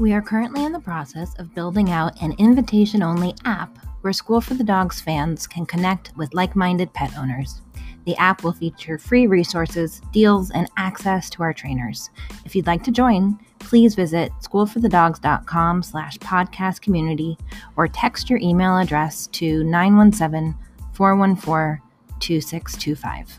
We 0.00 0.12
are 0.12 0.20
currently 0.20 0.64
in 0.64 0.72
the 0.72 0.80
process 0.80 1.34
of 1.38 1.54
building 1.54 1.90
out 1.90 2.20
an 2.20 2.34
invitation 2.38 3.00
only 3.00 3.32
app 3.44 3.78
where 4.00 4.12
School 4.12 4.40
for 4.40 4.54
the 4.54 4.64
Dogs 4.64 5.00
fans 5.00 5.46
can 5.46 5.64
connect 5.64 6.10
with 6.16 6.34
like 6.34 6.56
minded 6.56 6.92
pet 6.92 7.16
owners. 7.16 7.62
The 8.04 8.16
app 8.16 8.42
will 8.42 8.52
feature 8.52 8.98
free 8.98 9.28
resources, 9.28 10.02
deals, 10.12 10.50
and 10.50 10.68
access 10.76 11.30
to 11.30 11.44
our 11.44 11.52
trainers. 11.52 12.10
If 12.44 12.56
you'd 12.56 12.66
like 12.66 12.82
to 12.84 12.90
join, 12.90 13.38
please 13.60 13.94
visit 13.94 14.32
schoolforthedogs.com 14.42 15.84
slash 15.84 16.18
podcast 16.18 16.80
community 16.80 17.38
or 17.76 17.86
text 17.86 18.28
your 18.28 18.40
email 18.40 18.76
address 18.76 19.28
to 19.28 19.62
917 19.62 20.56
414 20.92 21.80
2625. 22.18 23.38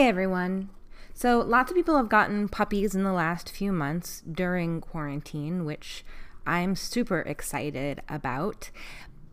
Hey 0.00 0.08
everyone. 0.08 0.70
So, 1.12 1.40
lots 1.40 1.70
of 1.70 1.76
people 1.76 1.98
have 1.98 2.08
gotten 2.08 2.48
puppies 2.48 2.94
in 2.94 3.02
the 3.02 3.12
last 3.12 3.50
few 3.50 3.70
months 3.70 4.22
during 4.22 4.80
quarantine, 4.80 5.66
which 5.66 6.06
I'm 6.46 6.74
super 6.74 7.20
excited 7.20 8.00
about. 8.08 8.70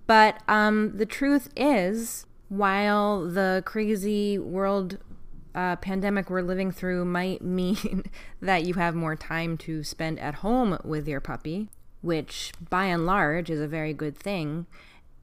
But 0.07 0.43
um, 0.45 0.97
the 0.97 1.05
truth 1.05 1.47
is, 1.55 2.25
while 2.49 3.25
the 3.25 3.63
crazy 3.65 4.37
world 4.37 4.97
uh, 5.55 5.77
pandemic 5.77 6.29
we're 6.29 6.41
living 6.41 6.73
through 6.73 7.05
might 7.05 7.41
mean 7.59 8.03
that 8.41 8.65
you 8.65 8.73
have 8.73 8.93
more 8.93 9.15
time 9.15 9.55
to 9.59 9.85
spend 9.85 10.19
at 10.19 10.35
home 10.35 10.77
with 10.83 11.07
your 11.07 11.21
puppy, 11.21 11.69
which 12.01 12.51
by 12.69 12.87
and 12.87 13.05
large 13.05 13.49
is 13.49 13.61
a 13.61 13.69
very 13.69 13.93
good 13.93 14.17
thing, 14.17 14.67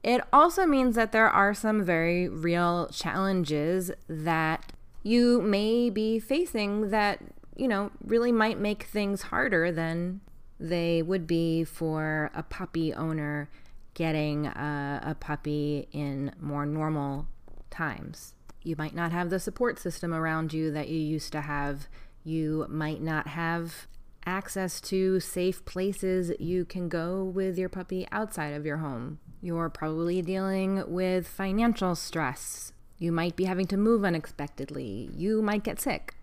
it 0.01 0.21
also 0.33 0.65
means 0.65 0.95
that 0.95 1.11
there 1.11 1.29
are 1.29 1.53
some 1.53 1.83
very 1.83 2.27
real 2.27 2.87
challenges 2.91 3.91
that 4.07 4.71
you 5.05 5.39
may 5.39 5.91
be 5.91 6.19
facing 6.19 6.89
that, 6.89 7.21
you 7.55 7.67
know, 7.67 7.91
really 8.03 8.31
might 8.31 8.59
make 8.59 8.83
things 8.83 9.21
harder 9.21 9.71
than 9.71 10.19
they 10.59 11.03
would 11.03 11.27
be 11.27 11.63
for 11.63 12.31
a 12.33 12.41
puppy 12.41 12.91
owner 12.91 13.47
getting 13.93 14.47
a, 14.47 15.01
a 15.05 15.13
puppy 15.13 15.87
in 15.91 16.31
more 16.41 16.65
normal 16.65 17.27
times. 17.69 18.33
You 18.63 18.75
might 18.79 18.95
not 18.95 19.11
have 19.11 19.29
the 19.29 19.39
support 19.39 19.77
system 19.77 20.11
around 20.11 20.53
you 20.53 20.71
that 20.71 20.89
you 20.89 20.97
used 20.97 21.31
to 21.33 21.41
have. 21.41 21.87
You 22.23 22.65
might 22.67 22.99
not 22.99 23.27
have 23.27 23.85
access 24.25 24.81
to 24.81 25.19
safe 25.19 25.63
places 25.65 26.31
you 26.39 26.65
can 26.65 26.89
go 26.89 27.23
with 27.23 27.59
your 27.59 27.69
puppy 27.69 28.07
outside 28.11 28.55
of 28.55 28.65
your 28.65 28.77
home. 28.77 29.19
You're 29.39 29.69
probably 29.69 30.23
dealing 30.23 30.83
with 30.87 31.27
financial 31.27 31.93
stress 31.93 32.71
you 32.97 33.11
might 33.11 33.35
be 33.35 33.45
having 33.45 33.67
to 33.67 33.77
move 33.77 34.03
unexpectedly. 34.03 35.09
You 35.15 35.41
might 35.41 35.63
get 35.63 35.79
sick. 35.79 36.15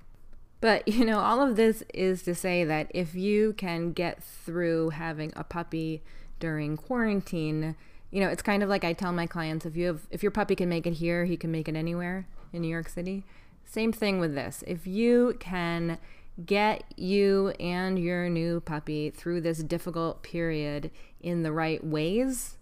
But, 0.60 0.86
you 0.88 1.04
know, 1.04 1.18
all 1.18 1.40
of 1.40 1.56
this 1.56 1.82
is 1.92 2.22
to 2.22 2.34
say 2.34 2.64
that 2.64 2.90
if 2.94 3.14
you 3.14 3.52
can 3.54 3.92
get 3.92 4.22
through 4.22 4.90
having 4.90 5.32
a 5.36 5.44
puppy 5.44 6.02
during 6.40 6.76
quarantine, 6.76 7.76
you 8.10 8.20
know, 8.20 8.28
it's 8.28 8.42
kind 8.42 8.62
of 8.62 8.68
like 8.68 8.84
I 8.84 8.92
tell 8.92 9.12
my 9.12 9.26
clients 9.26 9.64
if 9.64 9.76
you 9.76 9.86
have 9.86 10.02
if 10.10 10.22
your 10.22 10.32
puppy 10.32 10.54
can 10.54 10.68
make 10.68 10.86
it 10.86 10.94
here, 10.94 11.24
he 11.24 11.36
can 11.36 11.50
make 11.50 11.68
it 11.68 11.76
anywhere 11.76 12.26
in 12.52 12.62
New 12.62 12.68
York 12.68 12.88
City. 12.88 13.24
Same 13.64 13.92
thing 13.92 14.20
with 14.20 14.34
this. 14.34 14.62
If 14.66 14.86
you 14.86 15.36
can 15.40 15.98
get 16.44 16.84
you 16.96 17.50
and 17.60 17.98
your 17.98 18.28
new 18.28 18.60
puppy 18.60 19.10
through 19.10 19.40
this 19.40 19.62
difficult 19.62 20.22
period 20.22 20.90
in 21.20 21.42
the 21.42 21.52
right 21.52 21.82
ways, 21.84 22.58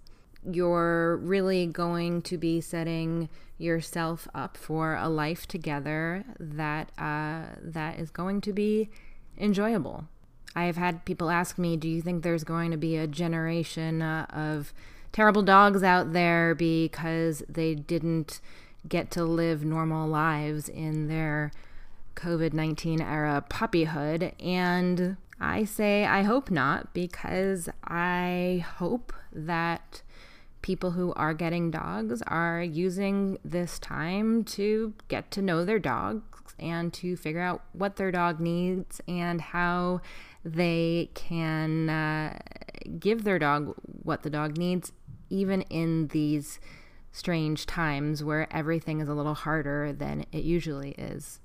you're 0.48 1.16
really 1.18 1.66
going 1.66 2.22
to 2.22 2.38
be 2.38 2.60
setting 2.60 3.28
yourself 3.58 4.26
up 4.34 4.56
for 4.56 4.96
a 4.96 5.08
life 5.08 5.46
together 5.46 6.24
that 6.38 6.90
uh, 6.98 7.42
that 7.62 7.98
is 7.98 8.10
going 8.10 8.40
to 8.40 8.52
be 8.52 8.88
enjoyable. 9.38 10.04
I 10.56 10.64
have 10.64 10.76
had 10.76 11.04
people 11.04 11.30
ask 11.30 11.58
me, 11.58 11.76
"Do 11.76 11.88
you 11.88 12.00
think 12.00 12.22
there's 12.22 12.44
going 12.44 12.70
to 12.70 12.76
be 12.76 12.96
a 12.96 13.06
generation 13.06 14.02
uh, 14.02 14.26
of 14.30 14.72
terrible 15.12 15.42
dogs 15.42 15.82
out 15.82 16.12
there 16.12 16.54
because 16.54 17.42
they 17.48 17.74
didn't 17.74 18.40
get 18.88 19.10
to 19.10 19.24
live 19.24 19.64
normal 19.64 20.08
lives 20.08 20.68
in 20.68 21.08
their 21.08 21.52
COVID 22.16 22.54
19 22.54 23.00
era 23.00 23.44
puppyhood?" 23.48 24.32
And 24.42 25.16
I 25.40 25.64
say, 25.64 26.04
I 26.04 26.22
hope 26.22 26.50
not, 26.50 26.92
because 26.92 27.70
I 27.82 28.64
hope 28.76 29.12
that 29.32 30.02
people 30.62 30.92
who 30.92 31.12
are 31.14 31.34
getting 31.34 31.70
dogs 31.70 32.22
are 32.26 32.62
using 32.62 33.38
this 33.44 33.78
time 33.78 34.44
to 34.44 34.92
get 35.08 35.30
to 35.30 35.42
know 35.42 35.64
their 35.64 35.78
dogs 35.78 36.54
and 36.58 36.92
to 36.92 37.16
figure 37.16 37.40
out 37.40 37.62
what 37.72 37.96
their 37.96 38.10
dog 38.10 38.40
needs 38.40 39.00
and 39.08 39.40
how 39.40 40.00
they 40.44 41.10
can 41.14 41.88
uh, 41.88 42.38
give 42.98 43.24
their 43.24 43.38
dog 43.38 43.74
what 44.02 44.22
the 44.22 44.30
dog 44.30 44.56
needs, 44.56 44.92
even 45.28 45.62
in 45.62 46.08
these 46.08 46.60
strange 47.12 47.66
times 47.66 48.22
where 48.22 48.46
everything 48.54 49.00
is 49.00 49.08
a 49.08 49.14
little 49.14 49.34
harder 49.34 49.92
than 49.92 50.24
it 50.32 50.44
usually 50.44 50.90
is. 50.92 51.40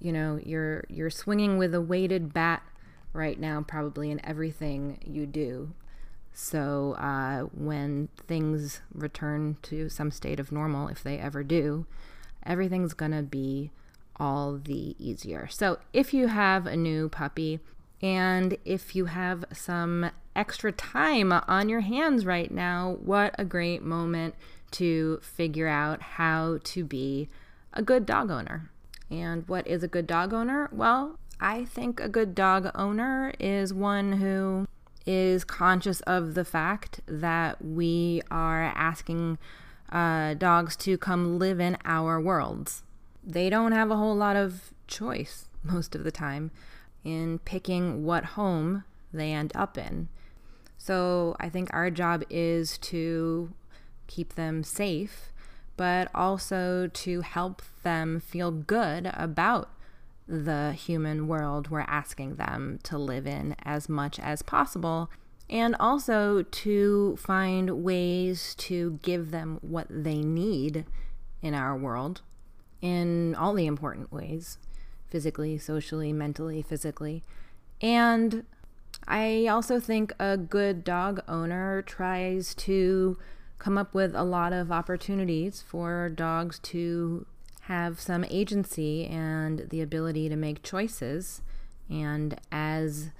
You 0.00 0.12
know, 0.12 0.38
you're 0.44 0.84
you're 0.88 1.10
swinging 1.10 1.58
with 1.58 1.74
a 1.74 1.80
weighted 1.80 2.32
bat 2.32 2.62
right 3.12 3.38
now, 3.38 3.64
probably 3.66 4.10
in 4.10 4.24
everything 4.24 4.98
you 5.04 5.26
do. 5.26 5.72
So 6.40 6.92
uh, 6.92 7.48
when 7.52 8.10
things 8.28 8.80
return 8.94 9.56
to 9.62 9.88
some 9.88 10.12
state 10.12 10.38
of 10.38 10.52
normal, 10.52 10.86
if 10.86 11.02
they 11.02 11.18
ever 11.18 11.42
do, 11.42 11.84
everything's 12.46 12.94
going 12.94 13.10
to 13.10 13.24
be 13.24 13.72
all 14.20 14.56
the 14.56 14.94
easier. 15.00 15.48
So 15.50 15.80
if 15.92 16.14
you 16.14 16.28
have 16.28 16.64
a 16.64 16.76
new 16.76 17.08
puppy 17.08 17.58
and 18.00 18.56
if 18.64 18.94
you 18.94 19.06
have 19.06 19.46
some 19.52 20.12
extra 20.36 20.70
time 20.70 21.32
on 21.32 21.68
your 21.68 21.80
hands 21.80 22.24
right 22.24 22.52
now, 22.52 22.98
what 23.02 23.34
a 23.36 23.44
great 23.44 23.82
moment 23.82 24.36
to 24.70 25.18
figure 25.20 25.66
out 25.66 26.00
how 26.00 26.60
to 26.62 26.84
be 26.84 27.28
a 27.72 27.82
good 27.82 28.06
dog 28.06 28.30
owner. 28.30 28.70
And 29.10 29.46
what 29.48 29.66
is 29.66 29.82
a 29.82 29.88
good 29.88 30.06
dog 30.06 30.32
owner? 30.32 30.68
Well, 30.70 31.18
I 31.40 31.64
think 31.64 31.98
a 31.98 32.08
good 32.08 32.36
dog 32.36 32.70
owner 32.76 33.32
is 33.40 33.74
one 33.74 34.12
who 34.12 34.68
is 35.06 35.44
conscious 35.44 36.00
of 36.02 36.34
the 36.34 36.44
fact 36.44 37.00
that 37.06 37.64
we 37.64 38.22
are 38.30 38.64
asking 38.64 39.38
uh, 39.90 40.34
dogs 40.34 40.76
to 40.76 40.98
come 40.98 41.38
live 41.38 41.60
in 41.60 41.76
our 41.84 42.20
worlds. 42.20 42.82
They 43.24 43.50
don't 43.50 43.72
have 43.72 43.90
a 43.90 43.96
whole 43.96 44.14
lot 44.16 44.36
of 44.36 44.72
choice 44.86 45.48
most 45.62 45.94
of 45.94 46.04
the 46.04 46.10
time 46.10 46.50
in 47.04 47.38
picking 47.40 48.04
what 48.04 48.24
home 48.24 48.84
they 49.12 49.32
end 49.32 49.52
up 49.54 49.78
in. 49.78 50.08
So 50.76 51.36
I 51.40 51.48
think 51.48 51.70
our 51.72 51.90
job 51.90 52.24
is 52.30 52.78
to 52.78 53.52
keep 54.06 54.34
them 54.34 54.62
safe, 54.62 55.32
but 55.76 56.08
also 56.14 56.88
to 56.92 57.20
help 57.22 57.62
them 57.82 58.20
feel 58.20 58.50
good 58.50 59.10
about 59.14 59.70
the 60.28 60.72
human 60.72 61.26
world 61.26 61.70
we're 61.70 61.80
asking 61.80 62.36
them 62.36 62.78
to 62.82 62.98
live 62.98 63.26
in 63.26 63.56
as 63.64 63.88
much 63.88 64.20
as 64.20 64.42
possible, 64.42 65.10
and 65.48 65.74
also 65.80 66.42
to 66.42 67.16
find 67.16 67.82
ways 67.82 68.54
to 68.56 68.98
give 69.02 69.30
them 69.30 69.58
what 69.62 69.86
they 69.88 70.18
need 70.18 70.84
in 71.40 71.54
our 71.54 71.76
world 71.76 72.20
in 72.82 73.34
all 73.34 73.54
the 73.54 73.66
important 73.66 74.12
ways 74.12 74.58
physically, 75.08 75.56
socially, 75.56 76.12
mentally, 76.12 76.60
physically. 76.62 77.22
And 77.80 78.44
I 79.06 79.46
also 79.46 79.80
think 79.80 80.12
a 80.18 80.36
good 80.36 80.84
dog 80.84 81.22
owner 81.26 81.82
tries 81.82 82.54
to 82.56 83.16
come 83.58 83.78
up 83.78 83.94
with 83.94 84.14
a 84.14 84.24
lot 84.24 84.52
of 84.52 84.70
opportunities 84.70 85.62
for 85.66 86.08
dogs 86.10 86.58
to 86.60 87.26
have 87.68 88.00
some 88.00 88.24
agency 88.24 89.06
and 89.06 89.68
the 89.68 89.80
ability 89.80 90.28
to 90.28 90.36
make 90.36 90.62
choices. 90.62 91.42
And 91.88 92.38
as 92.50 93.10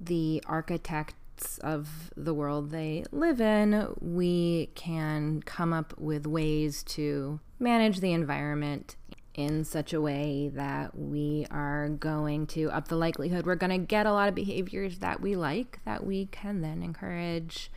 the 0.00 0.42
architects 0.46 1.58
of 1.58 2.10
the 2.16 2.34
world 2.34 2.70
they 2.70 3.04
live 3.12 3.40
in, 3.40 3.94
we 4.00 4.70
can 4.74 5.42
come 5.42 5.72
up 5.72 5.92
with 5.98 6.26
ways 6.26 6.82
to 6.84 7.40
manage 7.58 8.00
the 8.00 8.12
environment 8.12 8.96
in 9.34 9.62
such 9.62 9.92
a 9.92 10.00
way 10.00 10.50
that 10.54 10.98
we 10.98 11.46
are 11.50 11.90
going 11.90 12.44
to 12.44 12.68
up 12.72 12.88
the 12.88 12.96
likelihood 12.96 13.46
we're 13.46 13.54
going 13.54 13.70
to 13.70 13.78
get 13.78 14.04
a 14.04 14.12
lot 14.12 14.28
of 14.28 14.34
behaviors 14.34 14.98
that 14.98 15.20
we 15.20 15.36
like 15.36 15.78
that 15.84 16.04
we 16.04 16.26
can 16.26 16.60
then 16.60 16.82
encourage 16.82 17.70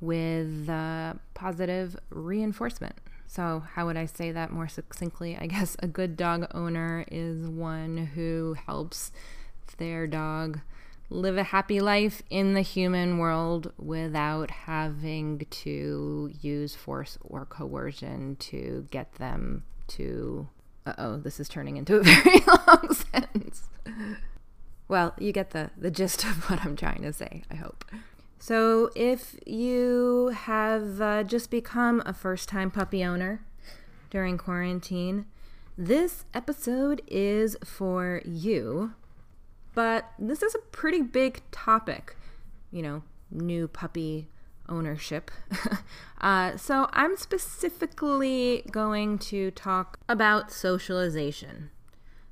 with 0.00 0.68
uh, 0.68 1.14
positive 1.34 1.96
reinforcement. 2.08 2.96
So, 3.30 3.62
how 3.74 3.86
would 3.86 3.96
I 3.96 4.06
say 4.06 4.32
that 4.32 4.50
more 4.50 4.66
succinctly? 4.66 5.38
I 5.40 5.46
guess 5.46 5.76
a 5.78 5.86
good 5.86 6.16
dog 6.16 6.48
owner 6.52 7.04
is 7.12 7.46
one 7.46 7.96
who 7.96 8.56
helps 8.66 9.12
their 9.78 10.08
dog 10.08 10.58
live 11.10 11.38
a 11.38 11.44
happy 11.44 11.78
life 11.78 12.24
in 12.28 12.54
the 12.54 12.60
human 12.60 13.18
world 13.18 13.72
without 13.78 14.50
having 14.50 15.46
to 15.48 16.32
use 16.40 16.74
force 16.74 17.18
or 17.22 17.46
coercion 17.46 18.34
to 18.40 18.88
get 18.90 19.14
them 19.14 19.62
to. 19.86 20.48
Oh, 20.98 21.16
this 21.16 21.38
is 21.38 21.48
turning 21.48 21.76
into 21.76 22.00
a 22.00 22.02
very 22.02 22.40
long 22.48 22.94
sentence. 23.12 23.62
Well, 24.88 25.14
you 25.20 25.30
get 25.30 25.50
the, 25.50 25.70
the 25.76 25.92
gist 25.92 26.24
of 26.24 26.50
what 26.50 26.64
I'm 26.64 26.74
trying 26.74 27.02
to 27.02 27.12
say, 27.12 27.44
I 27.48 27.54
hope. 27.54 27.84
So, 28.42 28.88
if 28.96 29.36
you 29.44 30.28
have 30.34 30.98
uh, 30.98 31.24
just 31.24 31.50
become 31.50 32.02
a 32.06 32.14
first 32.14 32.48
time 32.48 32.70
puppy 32.70 33.04
owner 33.04 33.42
during 34.08 34.38
quarantine, 34.38 35.26
this 35.76 36.24
episode 36.32 37.02
is 37.06 37.58
for 37.62 38.22
you. 38.24 38.94
But 39.74 40.10
this 40.18 40.42
is 40.42 40.54
a 40.54 40.58
pretty 40.58 41.02
big 41.02 41.42
topic, 41.50 42.16
you 42.72 42.80
know, 42.80 43.02
new 43.30 43.68
puppy 43.68 44.28
ownership. 44.70 45.30
uh, 46.22 46.56
so, 46.56 46.88
I'm 46.94 47.18
specifically 47.18 48.64
going 48.70 49.18
to 49.18 49.50
talk 49.50 49.98
about 50.08 50.50
socialization 50.50 51.68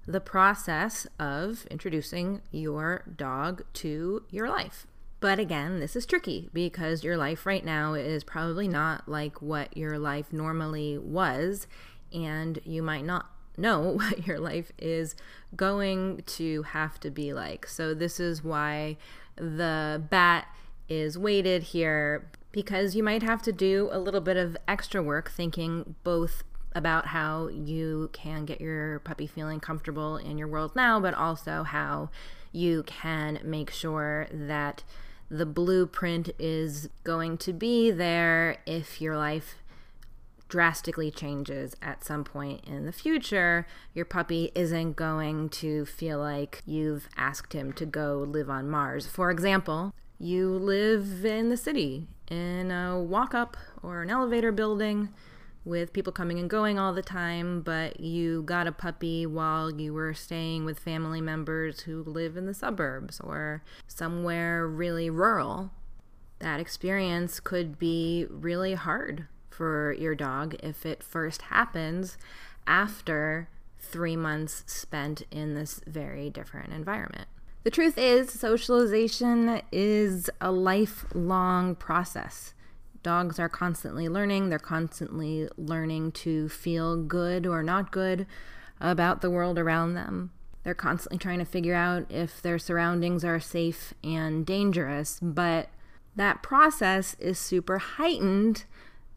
the 0.07 0.21
process 0.21 1.07
of 1.19 1.67
introducing 1.71 2.41
your 2.51 3.05
dog 3.15 3.63
to 3.75 4.23
your 4.31 4.49
life. 4.49 4.87
But 5.21 5.39
again, 5.41 5.81
this 5.81 5.97
is 5.97 6.07
tricky 6.07 6.49
because 6.53 7.03
your 7.03 7.17
life 7.17 7.45
right 7.45 7.65
now 7.65 7.95
is 7.95 8.23
probably 8.23 8.69
not 8.69 9.09
like 9.09 9.43
what 9.43 9.77
your 9.77 9.99
life 9.99 10.33
normally 10.33 10.97
was, 10.97 11.67
and 12.13 12.61
you 12.65 12.83
might 12.83 13.05
not 13.05 13.31
know 13.57 13.81
what 13.97 14.27
your 14.27 14.39
life 14.39 14.71
is 14.79 15.17
going 15.57 16.23
to 16.27 16.63
have 16.63 17.01
to 17.01 17.11
be 17.11 17.33
like. 17.33 17.67
So, 17.67 17.95
this 17.95 18.21
is 18.21 18.45
why 18.45 18.97
the 19.37 20.03
bat 20.09 20.47
is 20.89 21.19
weighted 21.19 21.65
here 21.65 22.31
because 22.51 22.97
you 22.97 23.03
might 23.03 23.23
have 23.23 23.43
to 23.43 23.53
do 23.53 23.89
a 23.93 23.99
little 23.99 24.21
bit 24.21 24.37
of 24.37 24.57
extra 24.67 25.03
work 25.03 25.31
thinking 25.31 25.97
both 26.03 26.45
about 26.75 27.07
how 27.07 27.49
you 27.49 28.09
can 28.13 28.45
get 28.45 28.61
your 28.61 29.01
puppy 29.01 29.27
feeling 29.27 29.61
comfortable 29.61 30.17
in 30.17 30.39
your 30.39 30.49
world 30.49 30.75
now, 30.75 30.99
but 31.01 31.13
also 31.15 31.63
how 31.63 32.09
you 32.53 32.83
can 32.85 33.41
make 33.45 33.71
sure 33.71 34.27
that 34.31 34.83
the 35.31 35.47
blueprint 35.47 36.31
is 36.39 36.89
going 37.05 37.37
to 37.39 37.53
be 37.53 37.91
there 37.91 38.59
if 38.67 39.01
your 39.01 39.17
life 39.17 39.57
drastically 40.49 41.11
changes 41.11 41.77
at 41.83 42.05
some 42.05 42.25
point 42.25 42.65
in 42.67 42.87
the 42.87 42.93
future, 42.93 43.67
your 43.93 44.05
puppy 44.05 44.51
isn't 44.55 44.97
going 44.97 45.49
to 45.51 45.85
feel 45.85 46.19
like 46.19 46.63
you've 46.65 47.09
asked 47.17 47.53
him 47.53 47.73
to 47.75 47.85
go 47.85 48.25
live 48.27 48.49
on 48.49 48.69
Mars. 48.69 49.07
For 49.07 49.31
example, 49.31 49.93
you 50.19 50.49
live 50.49 51.25
in 51.25 51.51
the 51.51 51.57
city 51.57 52.07
in 52.31 52.71
a 52.71 52.99
walk 53.01 53.35
up 53.35 53.57
or 53.83 54.03
an 54.03 54.11
elevator 54.11 54.51
building 54.51 55.11
with 55.69 55.93
people 55.93 56.13
coming 56.13 56.39
and 56.39 56.49
going 56.49 56.79
all 56.79 56.95
the 56.95 57.03
time, 57.03 57.61
but 57.61 58.01
you 58.01 58.43
got 58.43 58.67
a 58.67 58.73
puppy 58.73 59.27
while 59.27 59.71
you 59.71 59.93
were 59.93 60.15
staying 60.15 60.65
with 60.65 60.79
family 60.79 61.21
members 61.21 61.81
who 61.81 62.03
live 62.05 62.37
in 62.37 62.47
the 62.47 62.55
suburbs 62.55 63.21
or 63.21 63.63
somewhere 63.87 64.67
really 64.67 65.11
rural. 65.11 65.71
That 66.39 66.59
experience 66.59 67.39
could 67.39 67.79
be 67.79 68.27
really 68.31 68.75
hard 68.75 69.27
for 69.51 69.93
your 69.99 70.15
dog 70.15 70.57
if 70.63 70.87
it 70.87 71.03
first 71.03 71.43
happens 71.43 72.17
after 72.67 73.49
three 73.79 74.17
months 74.17 74.65
spent 74.67 75.23
in 75.31 75.55
this 75.55 75.81
very 75.87 76.31
different 76.31 76.73
environment. 76.73 77.27
The 77.65 77.71
truth 77.71 77.99
is, 77.99 78.31
socialization 78.31 79.61
is 79.71 80.31
a 80.41 80.51
lifelong 80.51 81.75
process. 81.75 82.55
Dogs 83.03 83.39
are 83.39 83.49
constantly 83.49 84.09
learning. 84.09 84.49
They're 84.49 84.59
constantly 84.59 85.49
learning 85.57 86.13
to 86.13 86.49
feel 86.49 86.97
good 86.97 87.47
or 87.47 87.63
not 87.63 87.91
good 87.91 88.27
about 88.81 89.21
the 89.21 89.31
world 89.31 89.59
around 89.59 89.95
them. 89.95 90.33
They're 90.65 90.75
constantly 90.75 91.19
trying 91.19 91.39
to 91.39 91.45
figure 91.45 91.75
out 91.75 92.07
if 92.11 92.43
their 92.43 92.59
surroundings 92.59 93.25
are 93.25 93.41
safe 93.41 93.95
and 94.05 94.45
dangerous. 94.45 95.19
But 95.23 95.71
that 96.17 96.43
process 96.43 97.15
is 97.19 97.39
super 97.39 97.79
heightened 97.79 98.65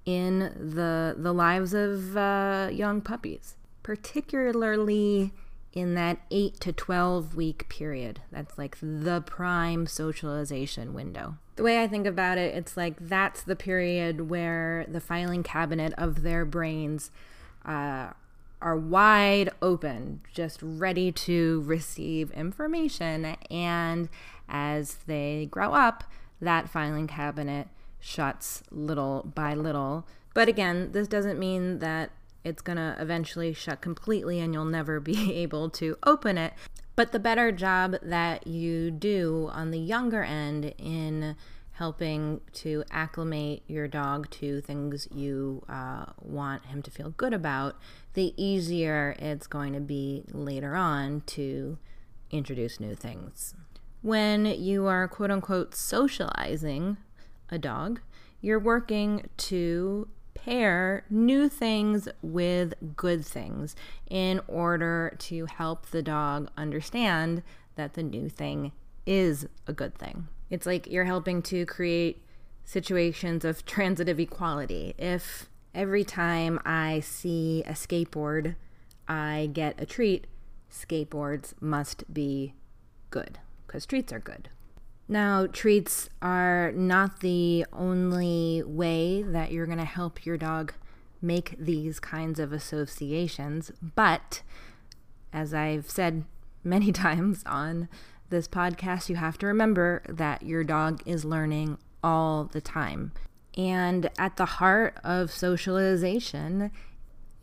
in 0.06 0.40
the 0.40 1.16
the 1.18 1.34
lives 1.34 1.74
of 1.74 2.18
uh, 2.18 2.70
young 2.72 3.02
puppies, 3.02 3.56
particularly 3.84 5.34
in 5.74 5.96
that 5.96 6.20
8 6.32 6.60
to 6.60 6.74
12 6.74 7.36
week 7.36 7.70
period. 7.70 8.22
That's 8.32 8.58
like 8.58 8.78
the 8.82 9.22
prime 9.26 9.88
socialization 9.88 10.94
window. 10.94 11.38
The 11.62 11.66
way 11.66 11.84
I 11.84 11.88
think 11.88 12.08
about 12.08 12.40
it, 12.40 12.56
it's 12.56 12.76
like 12.76 12.96
that's 13.00 13.44
the 13.44 13.56
period 13.56 14.32
where 14.32 14.84
the 14.90 15.00
filing 15.00 15.44
cabinet 15.44 15.94
of 15.96 16.24
their 16.24 16.44
brains 16.44 17.12
uh, 17.64 18.14
are 18.60 18.76
wide 18.76 19.52
open, 19.62 20.22
just 20.34 20.60
ready 20.64 21.12
to 21.12 21.62
receive 21.68 22.32
information. 22.32 23.38
And 23.52 24.10
as 24.50 24.96
they 25.06 25.50
grow 25.52 25.74
up, 25.74 26.04
that 26.42 26.68
filing 26.68 27.06
cabinet 27.06 27.68
shuts 28.00 28.64
little 28.72 29.32
by 29.36 29.54
little. 29.54 30.08
But 30.34 30.48
again, 30.48 30.94
this 30.94 31.08
doesn't 31.08 31.38
mean 31.38 31.78
that 31.78 32.10
it's 32.44 32.64
going 32.64 32.78
to 32.78 32.96
eventually 32.98 33.54
shut 33.54 33.82
completely 33.82 34.40
and 34.40 34.52
you'll 34.52 34.66
never 34.66 35.00
be 35.00 35.32
able 35.44 35.70
to 35.70 35.96
open 36.08 36.40
it. 36.40 36.54
But 37.02 37.14
the 37.14 37.20
better 37.20 37.52
job 37.52 37.96
that 38.04 38.46
you 38.46 38.92
do 38.92 39.50
on 39.54 39.72
the 39.72 39.80
younger 39.80 40.22
end 40.22 40.76
in 40.78 41.36
helping 41.72 42.42
to 42.54 42.84
acclimate 42.92 43.64
your 43.66 43.88
dog 43.88 44.30
to 44.30 44.62
things 44.62 45.08
you 45.12 45.64
uh, 45.68 46.06
want 46.20 46.68
him 46.68 46.84
to 46.84 46.92
feel 46.92 47.10
good 47.18 47.34
about, 47.34 47.76
the 48.14 48.36
easier 48.38 49.16
it's 49.18 49.48
going 49.48 49.74
to 49.74 49.80
be 49.80 50.26
later 50.32 50.76
on 50.76 51.22
to 51.22 51.80
introduce 52.30 52.80
new 52.80 52.94
things. 52.94 53.56
When 54.04 54.46
you 54.46 54.86
are 54.86 55.08
quote 55.08 55.32
unquote 55.32 55.74
socializing 55.74 56.98
a 57.50 57.58
dog, 57.58 58.00
you're 58.42 58.60
working 58.60 59.28
to 59.38 60.08
pair 60.44 61.04
new 61.10 61.48
things 61.48 62.08
with 62.22 62.74
good 62.96 63.26
things 63.26 63.76
in 64.10 64.42
order 64.48 65.16
to 65.20 65.46
help 65.46 65.88
the 65.88 66.02
dog 66.02 66.50
understand 66.58 67.44
that 67.76 67.94
the 67.94 68.04
new 68.04 68.28
thing 68.28 68.72
is 69.06 69.48
a 69.68 69.74
good 69.74 69.96
thing. 69.96 70.28
It's 70.50 70.66
like 70.66 70.88
you're 70.88 71.06
helping 71.06 71.42
to 71.44 71.66
create 71.66 72.24
situations 72.66 73.46
of 73.46 73.66
transitive 73.66 74.20
equality. 74.20 74.94
If 74.98 75.50
every 75.74 76.04
time 76.04 76.60
I 76.66 77.00
see 77.02 77.64
a 77.66 77.74
skateboard, 77.74 78.56
I 79.08 79.50
get 79.54 79.80
a 79.80 79.86
treat, 79.86 80.28
skateboards 80.72 81.54
must 81.62 82.12
be 82.14 82.54
good 83.10 83.40
because 83.68 83.86
treats 83.86 84.12
are 84.12 84.20
good. 84.20 84.50
Now, 85.12 85.46
treats 85.46 86.08
are 86.22 86.72
not 86.72 87.20
the 87.20 87.66
only 87.74 88.64
way 88.66 89.22
that 89.24 89.52
you're 89.52 89.66
going 89.66 89.78
to 89.78 89.84
help 89.84 90.26
your 90.26 90.38
dog 90.38 90.72
make 91.22 91.54
these 91.60 92.00
kinds 92.00 92.40
of 92.40 92.54
associations, 92.54 93.74
but 93.82 94.42
as 95.34 95.54
I've 95.54 95.90
said 95.90 96.24
many 96.64 96.92
times 96.94 97.44
on 97.46 97.90
this 98.30 98.48
podcast, 98.48 99.10
you 99.10 99.18
have 99.18 99.38
to 99.40 99.48
remember 99.48 100.02
that 100.08 100.44
your 100.44 100.64
dog 100.64 101.04
is 101.06 101.26
learning 101.26 101.78
all 102.02 102.46
the 102.46 102.62
time. 102.62 103.12
And 103.58 104.10
at 104.18 104.38
the 104.38 104.46
heart 104.46 104.98
of 105.04 105.30
socialization 105.30 106.72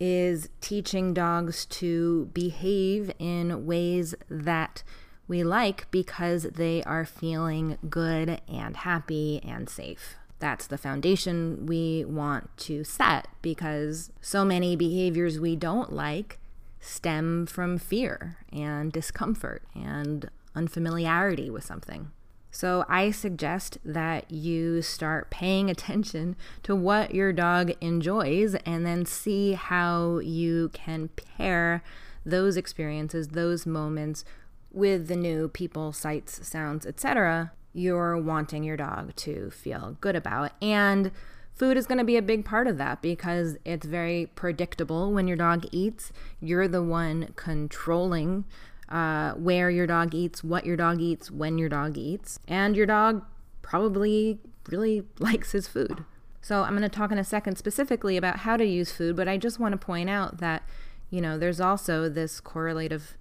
is 0.00 0.48
teaching 0.62 1.12
dogs 1.12 1.66
to 1.66 2.30
behave 2.32 3.12
in 3.18 3.66
ways 3.66 4.14
that 4.30 4.82
we 5.28 5.44
like 5.44 5.88
because 5.90 6.44
they 6.44 6.82
are 6.84 7.04
feeling 7.04 7.78
good 7.88 8.40
and 8.48 8.78
happy 8.78 9.40
and 9.44 9.68
safe. 9.68 10.16
That's 10.40 10.66
the 10.66 10.78
foundation 10.78 11.66
we 11.66 12.04
want 12.04 12.56
to 12.58 12.82
set 12.82 13.28
because 13.42 14.10
so 14.20 14.44
many 14.44 14.74
behaviors 14.74 15.38
we 15.38 15.54
don't 15.54 15.92
like 15.92 16.38
stem 16.80 17.44
from 17.46 17.76
fear 17.76 18.38
and 18.52 18.90
discomfort 18.90 19.62
and 19.74 20.30
unfamiliarity 20.54 21.50
with 21.50 21.64
something. 21.64 22.12
So 22.50 22.84
I 22.88 23.10
suggest 23.10 23.78
that 23.84 24.30
you 24.30 24.80
start 24.80 25.30
paying 25.30 25.68
attention 25.68 26.34
to 26.62 26.74
what 26.74 27.14
your 27.14 27.32
dog 27.32 27.72
enjoys 27.80 28.54
and 28.64 28.86
then 28.86 29.04
see 29.04 29.52
how 29.52 30.18
you 30.18 30.70
can 30.72 31.08
pair 31.08 31.82
those 32.24 32.56
experiences, 32.56 33.28
those 33.28 33.66
moments 33.66 34.24
with 34.72 35.08
the 35.08 35.16
new 35.16 35.48
people, 35.48 35.92
sights, 35.92 36.46
sounds, 36.46 36.86
etc. 36.86 37.52
you're 37.72 38.20
wanting 38.20 38.64
your 38.64 38.76
dog 38.76 39.14
to 39.16 39.50
feel 39.50 39.96
good 40.00 40.16
about. 40.16 40.52
And 40.60 41.10
food 41.52 41.76
is 41.76 41.86
going 41.86 41.98
to 41.98 42.04
be 42.04 42.16
a 42.16 42.22
big 42.22 42.44
part 42.44 42.66
of 42.66 42.78
that 42.78 43.02
because 43.02 43.56
it's 43.64 43.86
very 43.86 44.26
predictable 44.34 45.12
when 45.12 45.26
your 45.26 45.36
dog 45.36 45.66
eats. 45.72 46.12
You're 46.40 46.68
the 46.68 46.82
one 46.82 47.32
controlling 47.36 48.44
uh, 48.88 49.32
where 49.32 49.70
your 49.70 49.86
dog 49.86 50.14
eats, 50.14 50.42
what 50.42 50.64
your 50.64 50.76
dog 50.76 51.00
eats, 51.00 51.30
when 51.30 51.58
your 51.58 51.68
dog 51.68 51.98
eats, 51.98 52.38
and 52.48 52.76
your 52.76 52.86
dog 52.86 53.22
probably 53.60 54.38
really 54.68 55.04
likes 55.18 55.52
his 55.52 55.68
food. 55.68 56.04
So, 56.40 56.62
I'm 56.62 56.70
going 56.70 56.82
to 56.82 56.88
talk 56.88 57.10
in 57.10 57.18
a 57.18 57.24
second 57.24 57.58
specifically 57.58 58.16
about 58.16 58.38
how 58.38 58.56
to 58.56 58.64
use 58.64 58.92
food, 58.92 59.16
but 59.16 59.28
I 59.28 59.36
just 59.36 59.58
want 59.58 59.72
to 59.72 59.78
point 59.78 60.08
out 60.08 60.38
that, 60.38 60.62
you 61.10 61.20
know, 61.20 61.36
there's 61.36 61.60
also 61.60 62.08
this 62.08 62.40
correlative 62.40 63.18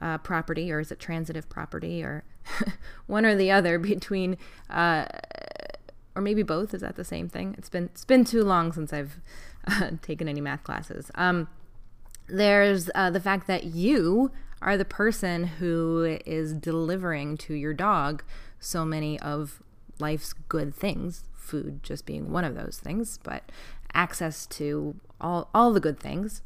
uh, 0.00 0.18
property, 0.18 0.72
or 0.72 0.80
is 0.80 0.90
it 0.90 0.98
transitive 0.98 1.48
property, 1.48 2.02
or 2.02 2.24
one 3.06 3.24
or 3.24 3.34
the 3.34 3.50
other 3.50 3.78
between, 3.78 4.36
uh, 4.68 5.06
or 6.14 6.22
maybe 6.22 6.42
both. 6.42 6.74
Is 6.74 6.80
that 6.80 6.96
the 6.96 7.04
same 7.04 7.28
thing? 7.28 7.54
It's 7.58 7.68
been 7.68 7.84
it's 7.84 8.04
been 8.04 8.24
too 8.24 8.42
long 8.42 8.72
since 8.72 8.92
I've 8.92 9.18
uh, 9.66 9.90
taken 10.02 10.28
any 10.28 10.40
math 10.40 10.64
classes. 10.64 11.10
Um, 11.14 11.48
there's 12.28 12.90
uh, 12.94 13.10
the 13.10 13.20
fact 13.20 13.46
that 13.46 13.64
you 13.64 14.30
are 14.62 14.76
the 14.76 14.84
person 14.84 15.44
who 15.44 16.18
is 16.26 16.52
delivering 16.52 17.36
to 17.38 17.54
your 17.54 17.72
dog 17.72 18.22
so 18.58 18.84
many 18.84 19.18
of 19.20 19.62
life's 19.98 20.32
good 20.32 20.74
things, 20.74 21.24
food 21.34 21.82
just 21.82 22.06
being 22.06 22.30
one 22.30 22.44
of 22.44 22.54
those 22.54 22.78
things, 22.82 23.18
but 23.22 23.50
access 23.94 24.46
to 24.46 24.94
all, 25.20 25.48
all 25.54 25.72
the 25.72 25.80
good 25.80 25.98
things. 25.98 26.42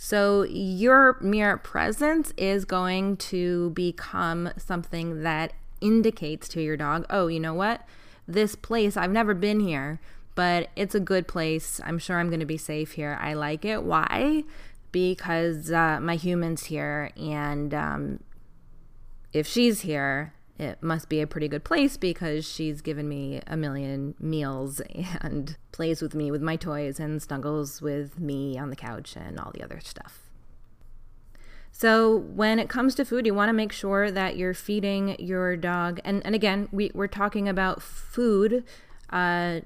So, 0.00 0.44
your 0.44 1.18
mere 1.20 1.56
presence 1.56 2.32
is 2.36 2.64
going 2.64 3.16
to 3.16 3.70
become 3.70 4.50
something 4.56 5.24
that 5.24 5.52
indicates 5.80 6.48
to 6.50 6.62
your 6.62 6.76
dog, 6.76 7.04
oh, 7.10 7.26
you 7.26 7.40
know 7.40 7.54
what? 7.54 7.84
This 8.26 8.54
place, 8.54 8.96
I've 8.96 9.10
never 9.10 9.34
been 9.34 9.58
here, 9.60 10.00
but 10.36 10.70
it's 10.76 10.94
a 10.94 11.00
good 11.00 11.26
place. 11.26 11.80
I'm 11.84 11.98
sure 11.98 12.18
I'm 12.18 12.28
going 12.28 12.40
to 12.40 12.46
be 12.46 12.56
safe 12.56 12.92
here. 12.92 13.18
I 13.20 13.34
like 13.34 13.64
it. 13.64 13.82
Why? 13.82 14.44
because 14.92 15.70
uh, 15.70 15.98
my 16.00 16.16
human's 16.16 16.64
here, 16.64 17.10
and 17.16 17.74
um, 17.74 18.20
if 19.32 19.46
she's 19.46 19.82
here, 19.82 20.32
it 20.58 20.82
must 20.82 21.08
be 21.08 21.20
a 21.20 21.26
pretty 21.26 21.48
good 21.48 21.64
place 21.64 21.96
because 21.96 22.46
she's 22.46 22.80
given 22.80 23.08
me 23.08 23.40
a 23.46 23.56
million 23.56 24.14
meals 24.18 24.80
and 25.20 25.56
plays 25.72 26.02
with 26.02 26.14
me 26.14 26.30
with 26.30 26.42
my 26.42 26.56
toys 26.56 26.98
and 26.98 27.22
snuggles 27.22 27.80
with 27.80 28.18
me 28.18 28.58
on 28.58 28.70
the 28.70 28.76
couch 28.76 29.16
and 29.16 29.38
all 29.38 29.52
the 29.54 29.62
other 29.62 29.80
stuff. 29.80 30.20
So, 31.70 32.16
when 32.16 32.58
it 32.58 32.68
comes 32.68 32.96
to 32.96 33.04
food, 33.04 33.24
you 33.24 33.34
want 33.34 33.50
to 33.50 33.52
make 33.52 33.70
sure 33.70 34.10
that 34.10 34.36
you're 34.36 34.54
feeding 34.54 35.14
your 35.20 35.56
dog. 35.56 36.00
And, 36.04 36.26
and 36.26 36.34
again, 36.34 36.68
we, 36.72 36.90
we're 36.92 37.06
talking 37.06 37.48
about 37.48 37.80
food, 37.80 38.64
uh, 39.10 39.60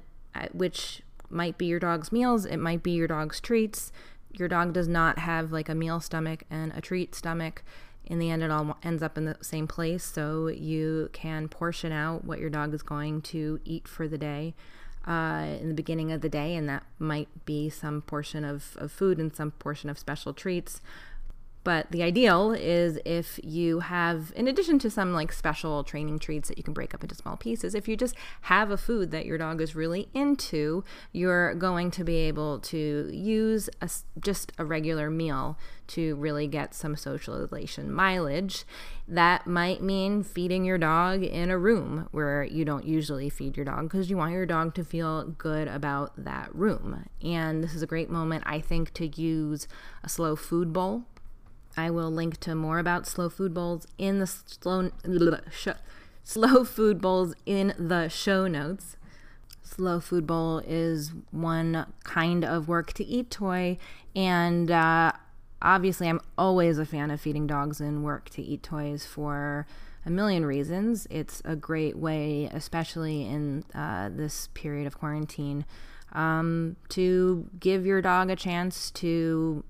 which 0.53 1.03
might 1.31 1.57
be 1.57 1.65
your 1.65 1.79
dog's 1.79 2.13
meals, 2.13 2.45
it 2.45 2.59
might 2.59 2.83
be 2.83 2.91
your 2.91 3.09
dog's 3.09 3.41
treats 3.41 3.93
your 4.39 4.49
dog 4.49 4.73
does 4.73 4.89
not 4.89 5.19
have 5.19 5.53
like 5.53 5.69
a 5.69 5.75
meal 5.75 6.01
stomach 6.01 6.45
and 6.51 6.73
a 6.75 6.81
treat 6.81 7.15
stomach. 7.15 7.63
In 8.07 8.19
the 8.19 8.31
end, 8.31 8.43
it 8.43 8.51
all 8.51 8.77
ends 8.83 9.03
up 9.03 9.17
in 9.17 9.25
the 9.25 9.37
same 9.41 9.67
place. 9.67 10.05
So 10.05 10.49
you 10.49 11.09
can 11.13 11.49
portion 11.49 11.93
out 11.93 12.25
what 12.25 12.39
your 12.39 12.51
dog 12.51 12.75
is 12.75 12.83
going 12.83 13.23
to 13.23 13.61
eat 13.65 13.87
for 13.87 14.09
the 14.09 14.19
day 14.19 14.55
uh, 15.07 15.57
in 15.61 15.69
the 15.69 15.75
beginning 15.75 16.13
of 16.13 16.21
the 16.21 16.29
day, 16.29 16.55
and 16.55 16.69
that 16.69 16.85
might 16.99 17.29
be 17.45 17.69
some 17.69 18.03
portion 18.03 18.45
of, 18.45 18.77
of 18.79 18.93
food 18.93 19.19
and 19.19 19.35
some 19.35 19.51
portion 19.53 19.91
of 19.91 19.99
special 19.99 20.33
treats. 20.33 20.81
But 21.65 21.93
the 21.93 22.03
ideal 22.03 22.53
is 22.53 22.99
if 23.05 23.39
you 23.43 23.81
have, 23.81 24.33
in 24.35 24.49
addition 24.49 24.79
to 24.81 24.91
some 24.91 25.13
like 25.13 25.33
special 25.33 25.85
training 25.85 26.19
treats 26.19 26.49
that 26.49 26.59
you 26.59 26.65
can 26.65 26.75
break 26.75 26.93
up 26.93 27.03
into 27.03 27.15
small 27.15 27.37
pieces, 27.37 27.75
if 27.75 27.87
you 27.87 27.97
just 27.97 28.17
have 28.43 28.71
a 28.71 28.77
food 28.77 29.13
that 29.13 29.27
your 29.27 29.39
dog 29.39 29.61
is 29.61 29.77
really 29.77 30.09
into, 30.13 30.83
you're 31.13 31.55
going 31.55 31.91
to 31.93 32.03
be 32.03 32.17
able 32.17 32.59
to 32.59 33.09
use 33.13 33.71
a, 33.81 33.89
just 34.21 34.53
a 34.59 34.65
regular 34.65 35.09
meal 35.09 35.57
to 35.89 36.17
really 36.17 36.49
get 36.49 36.75
some 36.75 36.97
socialization 36.97 37.93
mileage. 37.93 38.65
That 39.07 39.47
might 39.47 39.83
mean 39.83 40.25
feeding 40.25 40.65
your 40.65 40.79
dog 40.79 41.23
in 41.23 41.51
a 41.51 41.59
room 41.59 42.09
where 42.11 42.43
you 42.43 42.65
don't 42.65 42.87
usually 42.87 43.29
feed 43.29 43.57
your 43.57 43.67
dog 43.67 43.85
because 43.85 44.11
you 44.11 44.17
want 44.17 44.33
your 44.33 44.47
dog 44.47 44.75
to 44.75 44.85
feel 44.85 45.25
good 45.25 45.69
about 45.69 46.13
that 46.25 46.53
room. 46.55 47.09
And 47.23 47.63
this 47.63 47.75
is 47.75 47.83
a 47.83 47.87
great 47.87 48.11
moment, 48.11 48.43
I 48.47 48.61
think, 48.61 48.95
to 48.95 49.07
use 49.07 49.69
a 50.03 50.09
slow 50.09 50.35
food 50.35 50.73
bowl 50.73 51.05
I 51.77 51.91
will 51.91 52.11
link 52.11 52.39
to 52.41 52.55
more 52.55 52.79
about 52.79 53.07
slow 53.07 53.29
food 53.29 53.55
bowls 53.55 53.87
in 53.99 54.19
the 54.19 54.27
slow, 54.27 54.91
slow 56.25 56.65
food 56.65 57.01
bowls 57.01 57.35
in 57.47 57.75
the 57.79 58.09
show 58.09 58.47
notes. 58.47 58.97
Slow 59.63 60.01
food 60.01 60.27
bowl 60.27 60.59
is 60.67 61.13
one 61.31 61.87
kind 62.05 62.45
of 62.45 62.69
work 62.69 62.93
to 62.95 63.05
eat 63.05 63.31
toy, 63.31 63.79
and 64.15 64.71
uh, 64.71 65.13
obviously, 65.63 66.09
I'm 66.09 66.21
always 66.37 66.79
a 66.79 66.85
fan 66.85 67.11
of 67.11 67.21
feeding 67.21 67.47
dogs 67.47 67.81
in 67.81 68.03
work 68.03 68.29
to 68.31 68.43
eat 68.43 68.63
toys 68.63 69.07
for 69.07 69.67
a 70.05 70.11
million 70.11 70.45
reasons. 70.45 71.07
It's 71.11 71.41
a 71.45 71.57
great 71.57 71.97
way, 71.97 72.51
especially 72.53 73.27
in 73.27 73.65
uh, 73.75 74.11
this 74.13 74.49
period 74.53 74.87
of 74.87 74.99
quarantine, 74.99 75.65
um, 76.13 76.77
to 76.91 77.49
give 77.59 77.87
your 77.87 78.03
dog 78.03 78.29
a 78.29 78.37
chance 78.37 78.91
to 78.91 79.65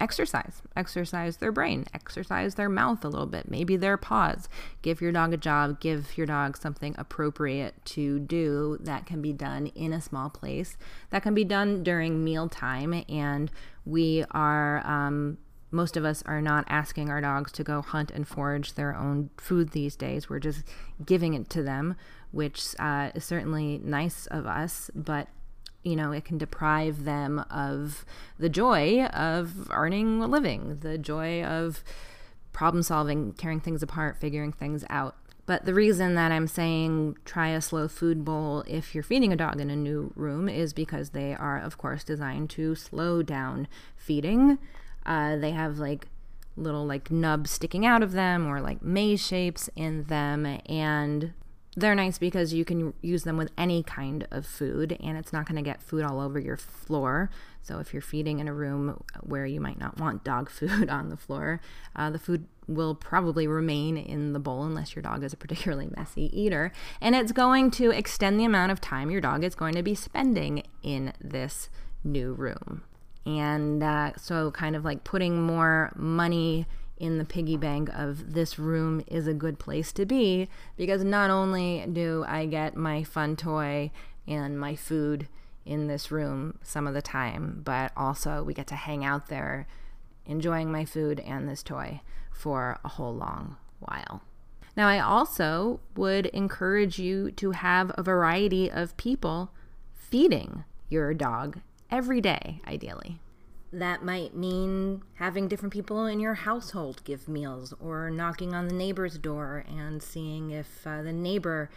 exercise, 0.00 0.62
exercise 0.74 1.36
their 1.36 1.52
brain, 1.52 1.84
exercise 1.92 2.54
their 2.54 2.68
mouth 2.68 3.04
a 3.04 3.08
little 3.08 3.26
bit, 3.26 3.50
maybe 3.50 3.76
their 3.76 3.96
paws. 3.96 4.48
Give 4.82 5.00
your 5.00 5.12
dog 5.12 5.34
a 5.34 5.36
job, 5.36 5.80
give 5.80 6.16
your 6.16 6.26
dog 6.26 6.56
something 6.56 6.94
appropriate 6.98 7.74
to 7.86 8.18
do 8.18 8.78
that 8.80 9.06
can 9.06 9.20
be 9.20 9.32
done 9.32 9.66
in 9.68 9.92
a 9.92 10.00
small 10.00 10.30
place, 10.30 10.76
that 11.10 11.22
can 11.22 11.34
be 11.34 11.44
done 11.44 11.82
during 11.82 12.24
mealtime. 12.24 13.04
And 13.08 13.50
we 13.84 14.24
are, 14.30 14.84
um, 14.86 15.38
most 15.70 15.96
of 15.96 16.04
us 16.04 16.22
are 16.26 16.42
not 16.42 16.64
asking 16.68 17.10
our 17.10 17.20
dogs 17.20 17.52
to 17.52 17.62
go 17.62 17.82
hunt 17.82 18.10
and 18.10 18.26
forage 18.26 18.74
their 18.74 18.96
own 18.96 19.30
food 19.36 19.70
these 19.70 19.94
days. 19.94 20.28
We're 20.28 20.40
just 20.40 20.64
giving 21.04 21.34
it 21.34 21.48
to 21.50 21.62
them, 21.62 21.94
which 22.32 22.74
uh, 22.78 23.10
is 23.14 23.24
certainly 23.24 23.78
nice 23.84 24.26
of 24.26 24.46
us, 24.46 24.90
but 24.94 25.28
you 25.82 25.96
know, 25.96 26.12
it 26.12 26.24
can 26.24 26.38
deprive 26.38 27.04
them 27.04 27.44
of 27.50 28.04
the 28.38 28.48
joy 28.48 29.04
of 29.06 29.70
earning 29.70 30.22
a 30.22 30.26
living, 30.26 30.78
the 30.80 30.98
joy 30.98 31.42
of 31.42 31.82
problem 32.52 32.82
solving, 32.82 33.32
tearing 33.32 33.60
things 33.60 33.82
apart, 33.82 34.18
figuring 34.18 34.52
things 34.52 34.84
out. 34.90 35.16
But 35.46 35.64
the 35.64 35.74
reason 35.74 36.14
that 36.14 36.30
I'm 36.30 36.46
saying 36.46 37.16
try 37.24 37.48
a 37.48 37.60
slow 37.60 37.88
food 37.88 38.24
bowl 38.24 38.62
if 38.68 38.94
you're 38.94 39.02
feeding 39.02 39.32
a 39.32 39.36
dog 39.36 39.60
in 39.60 39.70
a 39.70 39.76
new 39.76 40.12
room 40.14 40.48
is 40.48 40.72
because 40.72 41.10
they 41.10 41.34
are, 41.34 41.58
of 41.58 41.76
course, 41.76 42.04
designed 42.04 42.50
to 42.50 42.74
slow 42.74 43.22
down 43.22 43.66
feeding. 43.96 44.58
Uh, 45.04 45.36
they 45.36 45.50
have 45.50 45.78
like 45.78 46.06
little 46.56 46.86
like 46.86 47.10
nubs 47.10 47.50
sticking 47.50 47.86
out 47.86 48.02
of 48.02 48.12
them 48.12 48.46
or 48.46 48.60
like 48.60 48.82
maze 48.82 49.26
shapes 49.26 49.68
in 49.74 50.04
them, 50.04 50.46
and 50.66 51.32
they're 51.76 51.94
nice 51.94 52.18
because 52.18 52.52
you 52.52 52.64
can 52.64 52.94
use 53.00 53.22
them 53.22 53.36
with 53.36 53.50
any 53.56 53.82
kind 53.82 54.26
of 54.30 54.44
food 54.44 54.96
and 55.00 55.16
it's 55.16 55.32
not 55.32 55.46
going 55.46 55.56
to 55.56 55.62
get 55.62 55.80
food 55.80 56.02
all 56.02 56.20
over 56.20 56.38
your 56.38 56.56
floor. 56.56 57.30
So, 57.62 57.78
if 57.78 57.92
you're 57.92 58.02
feeding 58.02 58.40
in 58.40 58.48
a 58.48 58.54
room 58.54 59.02
where 59.20 59.46
you 59.46 59.60
might 59.60 59.78
not 59.78 59.98
want 59.98 60.24
dog 60.24 60.50
food 60.50 60.88
on 60.88 61.10
the 61.10 61.16
floor, 61.16 61.60
uh, 61.94 62.10
the 62.10 62.18
food 62.18 62.46
will 62.66 62.94
probably 62.94 63.46
remain 63.46 63.96
in 63.96 64.32
the 64.32 64.38
bowl 64.38 64.64
unless 64.64 64.94
your 64.94 65.02
dog 65.02 65.22
is 65.22 65.32
a 65.32 65.36
particularly 65.36 65.88
messy 65.96 66.30
eater. 66.38 66.72
And 67.00 67.14
it's 67.14 67.32
going 67.32 67.70
to 67.72 67.90
extend 67.90 68.40
the 68.40 68.44
amount 68.44 68.72
of 68.72 68.80
time 68.80 69.10
your 69.10 69.20
dog 69.20 69.44
is 69.44 69.54
going 69.54 69.74
to 69.74 69.82
be 69.82 69.94
spending 69.94 70.64
in 70.82 71.12
this 71.20 71.68
new 72.02 72.32
room. 72.32 72.82
And 73.26 73.82
uh, 73.82 74.12
so, 74.16 74.50
kind 74.50 74.74
of 74.74 74.84
like 74.84 75.04
putting 75.04 75.42
more 75.42 75.92
money 75.94 76.66
in 77.00 77.18
the 77.18 77.24
piggy 77.24 77.56
bank 77.56 77.88
of 77.92 78.34
this 78.34 78.58
room 78.58 79.02
is 79.06 79.26
a 79.26 79.34
good 79.34 79.58
place 79.58 79.90
to 79.90 80.04
be 80.04 80.48
because 80.76 81.02
not 81.02 81.30
only 81.30 81.84
do 81.90 82.24
I 82.28 82.44
get 82.44 82.76
my 82.76 83.02
fun 83.02 83.36
toy 83.36 83.90
and 84.28 84.60
my 84.60 84.76
food 84.76 85.26
in 85.64 85.86
this 85.86 86.10
room 86.10 86.58
some 86.62 86.86
of 86.86 86.94
the 86.94 87.02
time, 87.02 87.62
but 87.64 87.90
also 87.96 88.42
we 88.42 88.54
get 88.54 88.66
to 88.68 88.74
hang 88.74 89.04
out 89.04 89.28
there 89.28 89.66
enjoying 90.26 90.70
my 90.70 90.84
food 90.84 91.18
and 91.20 91.48
this 91.48 91.62
toy 91.62 92.02
for 92.30 92.78
a 92.84 92.88
whole 92.88 93.14
long 93.14 93.56
while. 93.80 94.22
Now, 94.76 94.86
I 94.86 95.00
also 95.00 95.80
would 95.96 96.26
encourage 96.26 96.98
you 96.98 97.32
to 97.32 97.50
have 97.52 97.90
a 97.96 98.02
variety 98.02 98.70
of 98.70 98.96
people 98.96 99.50
feeding 99.94 100.64
your 100.88 101.12
dog 101.14 101.60
every 101.90 102.20
day, 102.20 102.60
ideally. 102.66 103.20
That 103.72 104.04
might 104.04 104.34
mean 104.34 105.02
having 105.14 105.46
different 105.46 105.72
people 105.72 106.06
in 106.06 106.18
your 106.18 106.34
household 106.34 107.02
give 107.04 107.28
meals 107.28 107.72
or 107.80 108.10
knocking 108.10 108.54
on 108.54 108.66
the 108.66 108.74
neighbor's 108.74 109.16
door 109.16 109.64
and 109.68 110.02
seeing 110.02 110.50
if 110.50 110.86
uh, 110.86 111.02
the 111.02 111.12
neighbor 111.12 111.70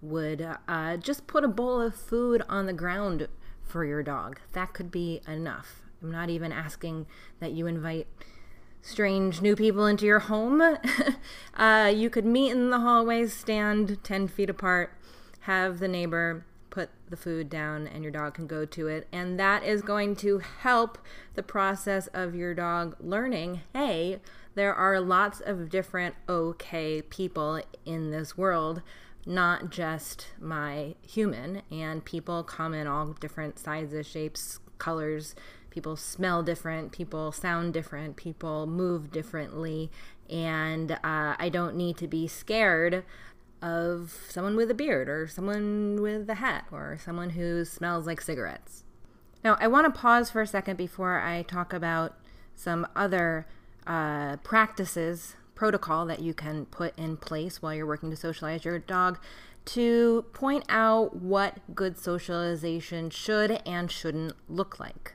would 0.00 0.46
uh, 0.68 0.96
just 0.96 1.26
put 1.26 1.44
a 1.44 1.48
bowl 1.48 1.80
of 1.80 1.94
food 1.94 2.42
on 2.48 2.66
the 2.66 2.72
ground 2.72 3.28
for 3.62 3.84
your 3.84 4.02
dog. 4.02 4.40
That 4.52 4.72
could 4.72 4.90
be 4.90 5.20
enough. 5.26 5.82
I'm 6.02 6.10
not 6.10 6.30
even 6.30 6.52
asking 6.52 7.06
that 7.40 7.52
you 7.52 7.66
invite 7.66 8.06
strange 8.80 9.42
new 9.42 9.56
people 9.56 9.86
into 9.86 10.06
your 10.06 10.20
home. 10.20 10.62
uh, 11.54 11.92
you 11.94 12.08
could 12.08 12.24
meet 12.24 12.52
in 12.52 12.70
the 12.70 12.80
hallways, 12.80 13.34
stand 13.34 14.02
10 14.02 14.28
feet 14.28 14.48
apart, 14.48 14.94
have 15.40 15.78
the 15.78 15.88
neighbor 15.88 16.44
put 16.70 16.88
the 17.08 17.16
food 17.16 17.50
down 17.50 17.86
and 17.86 18.02
your 18.02 18.12
dog 18.12 18.34
can 18.34 18.46
go 18.46 18.64
to 18.64 18.86
it. 18.88 19.06
And 19.12 19.38
that 19.38 19.64
is 19.64 19.82
going 19.82 20.16
to 20.16 20.38
help 20.38 20.98
the 21.34 21.42
process 21.42 22.06
of 22.08 22.34
your 22.34 22.54
dog 22.54 22.96
learning 23.00 23.60
hey, 23.74 24.20
there 24.54 24.74
are 24.74 25.00
lots 25.00 25.40
of 25.40 25.68
different 25.68 26.14
okay 26.28 27.02
people 27.02 27.62
in 27.84 28.10
this 28.10 28.36
world, 28.36 28.82
not 29.26 29.70
just 29.70 30.28
my 30.40 30.94
human. 31.06 31.62
And 31.70 32.04
people 32.04 32.42
come 32.42 32.74
in 32.74 32.86
all 32.86 33.06
different 33.12 33.58
sizes, 33.58 34.06
shapes, 34.06 34.58
colors. 34.78 35.34
People 35.70 35.94
smell 35.94 36.42
different, 36.42 36.90
people 36.90 37.30
sound 37.30 37.72
different, 37.72 38.16
people 38.16 38.66
move 38.66 39.12
differently, 39.12 39.88
and 40.28 40.92
uh, 40.92 41.36
I 41.38 41.48
don't 41.48 41.76
need 41.76 41.96
to 41.98 42.08
be 42.08 42.26
scared 42.26 43.04
of 43.62 44.18
someone 44.28 44.56
with 44.56 44.70
a 44.70 44.74
beard 44.74 45.08
or 45.08 45.26
someone 45.26 46.00
with 46.00 46.28
a 46.30 46.36
hat 46.36 46.66
or 46.70 46.98
someone 47.02 47.30
who 47.30 47.64
smells 47.64 48.06
like 48.06 48.20
cigarettes. 48.20 48.84
Now, 49.42 49.56
I 49.60 49.68
want 49.68 49.92
to 49.92 50.00
pause 50.00 50.30
for 50.30 50.42
a 50.42 50.46
second 50.46 50.76
before 50.76 51.20
I 51.20 51.42
talk 51.42 51.72
about 51.72 52.14
some 52.54 52.86
other 52.94 53.46
uh, 53.86 54.36
practices, 54.38 55.34
protocol 55.54 56.06
that 56.06 56.20
you 56.20 56.34
can 56.34 56.66
put 56.66 56.98
in 56.98 57.16
place 57.16 57.62
while 57.62 57.74
you're 57.74 57.86
working 57.86 58.10
to 58.10 58.16
socialize 58.16 58.64
your 58.64 58.78
dog 58.78 59.18
to 59.66 60.24
point 60.32 60.64
out 60.68 61.16
what 61.16 61.58
good 61.74 61.98
socialization 61.98 63.10
should 63.10 63.62
and 63.66 63.90
shouldn't 63.90 64.34
look 64.48 64.80
like. 64.80 65.14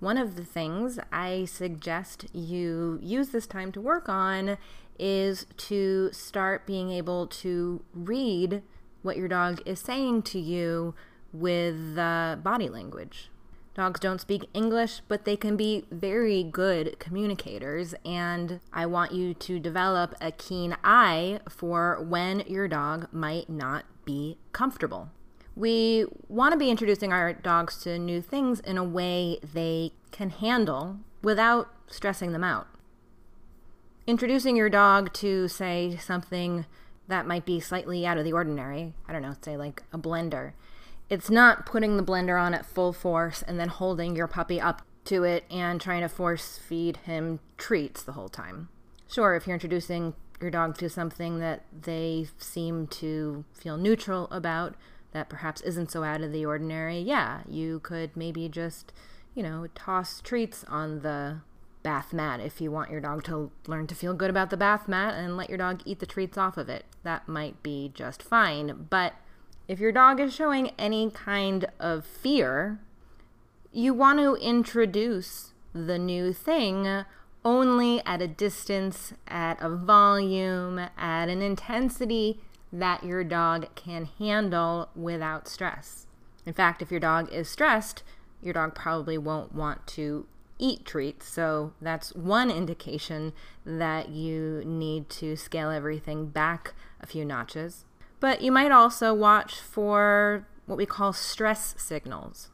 One 0.00 0.16
of 0.16 0.36
the 0.36 0.44
things 0.44 0.98
I 1.10 1.44
suggest 1.46 2.26
you 2.32 3.00
use 3.02 3.30
this 3.30 3.46
time 3.46 3.72
to 3.72 3.80
work 3.80 4.08
on 4.08 4.56
is 4.98 5.46
to 5.56 6.10
start 6.12 6.66
being 6.66 6.90
able 6.90 7.26
to 7.26 7.82
read 7.94 8.62
what 9.02 9.16
your 9.16 9.28
dog 9.28 9.60
is 9.64 9.80
saying 9.80 10.22
to 10.22 10.38
you 10.38 10.94
with 11.32 11.96
uh, 11.96 12.36
body 12.42 12.68
language. 12.68 13.30
Dogs 13.74 14.00
don't 14.00 14.20
speak 14.20 14.48
English, 14.54 15.02
but 15.06 15.24
they 15.24 15.36
can 15.36 15.56
be 15.56 15.84
very 15.90 16.42
good 16.42 16.98
communicators, 16.98 17.94
and 18.04 18.58
I 18.72 18.86
want 18.86 19.12
you 19.12 19.34
to 19.34 19.60
develop 19.60 20.16
a 20.20 20.32
keen 20.32 20.76
eye 20.82 21.38
for 21.48 22.02
when 22.02 22.40
your 22.40 22.66
dog 22.66 23.06
might 23.12 23.48
not 23.48 23.84
be 24.04 24.36
comfortable. 24.52 25.10
We 25.54 26.06
want 26.28 26.52
to 26.52 26.58
be 26.58 26.70
introducing 26.70 27.12
our 27.12 27.32
dogs 27.32 27.78
to 27.82 27.98
new 27.98 28.20
things 28.20 28.58
in 28.60 28.78
a 28.78 28.84
way 28.84 29.38
they 29.42 29.92
can 30.10 30.30
handle 30.30 30.98
without 31.22 31.68
stressing 31.86 32.32
them 32.32 32.42
out 32.42 32.66
introducing 34.08 34.56
your 34.56 34.70
dog 34.70 35.12
to, 35.12 35.46
say, 35.48 35.94
something 36.00 36.64
that 37.08 37.26
might 37.26 37.44
be 37.44 37.60
slightly 37.60 38.06
out 38.06 38.16
of 38.16 38.24
the 38.24 38.32
ordinary, 38.32 38.94
I 39.06 39.12
don't 39.12 39.20
know, 39.20 39.34
say 39.42 39.56
like 39.56 39.82
a 39.92 39.98
blender, 39.98 40.52
it's 41.10 41.28
not 41.28 41.66
putting 41.66 41.98
the 41.98 42.02
blender 42.02 42.40
on 42.40 42.54
at 42.54 42.64
full 42.64 42.94
force 42.94 43.42
and 43.42 43.60
then 43.60 43.68
holding 43.68 44.16
your 44.16 44.26
puppy 44.26 44.58
up 44.58 44.80
to 45.04 45.24
it 45.24 45.44
and 45.50 45.78
trying 45.78 46.00
to 46.00 46.08
force 46.08 46.58
feed 46.58 46.98
him 46.98 47.40
treats 47.58 48.02
the 48.02 48.12
whole 48.12 48.30
time. 48.30 48.70
Sure, 49.06 49.34
if 49.34 49.46
you're 49.46 49.54
introducing 49.54 50.14
your 50.40 50.50
dog 50.50 50.78
to 50.78 50.88
something 50.88 51.38
that 51.40 51.64
they 51.82 52.28
seem 52.38 52.86
to 52.86 53.44
feel 53.52 53.76
neutral 53.76 54.26
about, 54.30 54.74
that 55.12 55.28
perhaps 55.28 55.60
isn't 55.60 55.90
so 55.90 56.02
out 56.02 56.22
of 56.22 56.32
the 56.32 56.46
ordinary, 56.46 56.98
yeah, 56.98 57.40
you 57.46 57.80
could 57.80 58.16
maybe 58.16 58.48
just, 58.48 58.90
you 59.34 59.42
know, 59.42 59.66
toss 59.74 60.22
treats 60.22 60.64
on 60.64 61.00
the 61.00 61.40
bath 61.82 62.12
mat 62.12 62.40
if 62.40 62.60
you 62.60 62.70
want 62.70 62.90
your 62.90 63.00
dog 63.00 63.24
to 63.24 63.50
learn 63.66 63.86
to 63.86 63.94
feel 63.94 64.14
good 64.14 64.30
about 64.30 64.50
the 64.50 64.56
bath 64.56 64.88
mat 64.88 65.14
and 65.14 65.36
let 65.36 65.48
your 65.48 65.58
dog 65.58 65.80
eat 65.84 66.00
the 66.00 66.06
treats 66.06 66.36
off 66.36 66.56
of 66.56 66.68
it. 66.68 66.84
That 67.02 67.28
might 67.28 67.62
be 67.62 67.90
just 67.94 68.22
fine. 68.22 68.86
But 68.90 69.14
if 69.66 69.78
your 69.78 69.92
dog 69.92 70.20
is 70.20 70.34
showing 70.34 70.70
any 70.78 71.10
kind 71.10 71.66
of 71.78 72.04
fear, 72.04 72.80
you 73.72 73.94
want 73.94 74.18
to 74.18 74.34
introduce 74.36 75.52
the 75.72 75.98
new 75.98 76.32
thing 76.32 77.04
only 77.44 78.04
at 78.04 78.20
a 78.20 78.28
distance, 78.28 79.12
at 79.26 79.62
a 79.62 79.68
volume, 79.68 80.78
at 80.96 81.28
an 81.28 81.42
intensity 81.42 82.40
that 82.72 83.04
your 83.04 83.24
dog 83.24 83.74
can 83.74 84.06
handle 84.18 84.88
without 84.94 85.48
stress. 85.48 86.06
In 86.44 86.52
fact, 86.52 86.82
if 86.82 86.90
your 86.90 87.00
dog 87.00 87.32
is 87.32 87.48
stressed, 87.48 88.02
your 88.42 88.54
dog 88.54 88.74
probably 88.74 89.18
won't 89.18 89.54
want 89.54 89.86
to 89.88 90.26
eat 90.58 90.84
treats. 90.84 91.28
So 91.28 91.72
that's 91.80 92.14
one 92.14 92.50
indication 92.50 93.32
that 93.64 94.08
you 94.08 94.62
need 94.64 95.08
to 95.10 95.36
scale 95.36 95.70
everything 95.70 96.26
back 96.26 96.74
a 97.00 97.06
few 97.06 97.24
notches. 97.24 97.84
But 98.20 98.42
you 98.42 98.50
might 98.50 98.72
also 98.72 99.14
watch 99.14 99.54
for 99.54 100.46
what 100.66 100.78
we 100.78 100.86
call 100.86 101.12
stress 101.12 101.74
signals. 101.78 102.50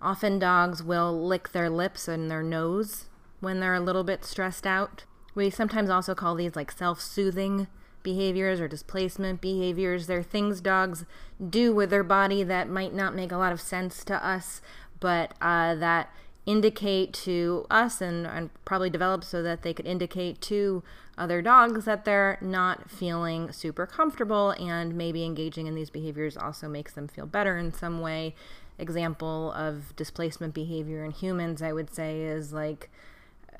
Often 0.00 0.38
dogs 0.38 0.82
will 0.82 1.26
lick 1.26 1.52
their 1.52 1.70
lips 1.70 2.08
and 2.08 2.30
their 2.30 2.42
nose 2.42 3.06
when 3.40 3.60
they're 3.60 3.74
a 3.74 3.80
little 3.80 4.04
bit 4.04 4.24
stressed 4.24 4.66
out. 4.66 5.04
We 5.34 5.50
sometimes 5.50 5.90
also 5.90 6.14
call 6.14 6.34
these 6.34 6.56
like 6.56 6.70
self 6.70 7.00
soothing 7.00 7.68
behaviors 8.02 8.60
or 8.60 8.68
displacement 8.68 9.40
behaviors. 9.40 10.06
They're 10.06 10.22
things 10.22 10.60
dogs 10.60 11.04
do 11.50 11.74
with 11.74 11.90
their 11.90 12.04
body 12.04 12.42
that 12.42 12.68
might 12.68 12.94
not 12.94 13.14
make 13.14 13.32
a 13.32 13.36
lot 13.36 13.52
of 13.52 13.60
sense 13.60 14.04
to 14.04 14.26
us, 14.26 14.60
but 15.00 15.34
uh, 15.40 15.74
that 15.76 16.12
indicate 16.44 17.12
to 17.12 17.66
us 17.70 18.00
and, 18.00 18.26
and 18.26 18.50
probably 18.64 18.90
develop 18.90 19.22
so 19.22 19.42
that 19.42 19.62
they 19.62 19.72
could 19.72 19.86
indicate 19.86 20.40
to 20.40 20.82
other 21.16 21.42
dogs 21.42 21.84
that 21.84 22.04
they're 22.04 22.38
not 22.40 22.90
feeling 22.90 23.52
super 23.52 23.86
comfortable 23.86 24.50
and 24.52 24.94
maybe 24.94 25.24
engaging 25.24 25.66
in 25.66 25.74
these 25.74 25.90
behaviors 25.90 26.36
also 26.36 26.68
makes 26.68 26.92
them 26.94 27.06
feel 27.06 27.26
better 27.26 27.56
in 27.56 27.72
some 27.72 28.00
way. 28.00 28.34
Example 28.78 29.52
of 29.52 29.94
displacement 29.94 30.54
behavior 30.54 31.04
in 31.04 31.10
humans, 31.10 31.62
I 31.62 31.72
would 31.72 31.94
say, 31.94 32.22
is 32.22 32.52
like 32.52 32.90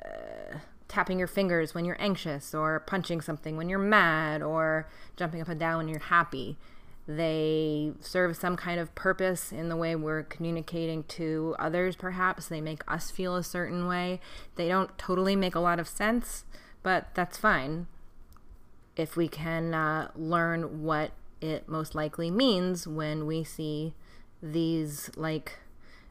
uh, 0.04 0.56
tapping 0.88 1.18
your 1.18 1.28
fingers 1.28 1.74
when 1.74 1.84
you're 1.84 2.00
anxious, 2.00 2.54
or 2.54 2.80
punching 2.80 3.20
something 3.20 3.56
when 3.56 3.68
you're 3.68 3.78
mad, 3.78 4.42
or 4.42 4.88
jumping 5.16 5.40
up 5.40 5.48
and 5.48 5.60
down 5.60 5.78
when 5.78 5.88
you're 5.88 6.00
happy. 6.00 6.56
They 7.06 7.92
serve 8.00 8.36
some 8.36 8.56
kind 8.56 8.78
of 8.78 8.94
purpose 8.94 9.50
in 9.50 9.68
the 9.68 9.76
way 9.76 9.96
we're 9.96 10.22
communicating 10.22 11.02
to 11.04 11.56
others, 11.58 11.96
perhaps. 11.96 12.46
They 12.46 12.60
make 12.60 12.82
us 12.86 13.10
feel 13.10 13.34
a 13.34 13.42
certain 13.42 13.88
way. 13.88 14.20
They 14.54 14.68
don't 14.68 14.96
totally 14.98 15.34
make 15.34 15.54
a 15.54 15.60
lot 15.60 15.80
of 15.80 15.88
sense, 15.88 16.44
but 16.82 17.08
that's 17.14 17.36
fine 17.36 17.88
if 18.96 19.16
we 19.16 19.28
can 19.28 19.74
uh, 19.74 20.10
learn 20.14 20.82
what 20.82 21.12
it 21.40 21.68
most 21.68 21.94
likely 21.94 22.30
means 22.30 22.86
when 22.86 23.26
we 23.26 23.42
see 23.42 23.94
these 24.42 25.10
like 25.16 25.58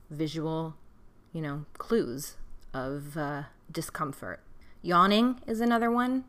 visual, 0.09 0.75
you 1.31 1.41
know, 1.41 1.65
clues 1.77 2.35
of 2.73 3.15
uh, 3.17 3.43
discomfort. 3.71 4.41
Yawning 4.81 5.39
is 5.47 5.61
another 5.61 5.91
one. 5.91 6.25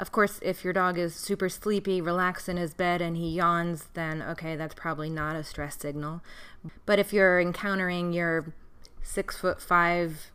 Of 0.00 0.12
course, 0.12 0.38
if 0.40 0.64
your 0.64 0.72
dog 0.72 0.96
is 0.98 1.14
super 1.14 1.50
sleepy, 1.50 2.00
relaxed 2.00 2.48
in 2.48 2.56
his 2.56 2.72
bed, 2.72 3.02
and 3.02 3.18
he 3.18 3.28
yawns, 3.28 3.88
then 3.92 4.22
okay, 4.22 4.56
that's 4.56 4.74
probably 4.74 5.10
not 5.10 5.36
a 5.36 5.44
stress 5.44 5.76
signal. 5.78 6.22
But 6.86 6.98
if 6.98 7.12
you're 7.12 7.38
encountering 7.38 8.14
your 8.14 8.54
six 9.02 9.36
foot 9.36 9.60
five 9.60 10.30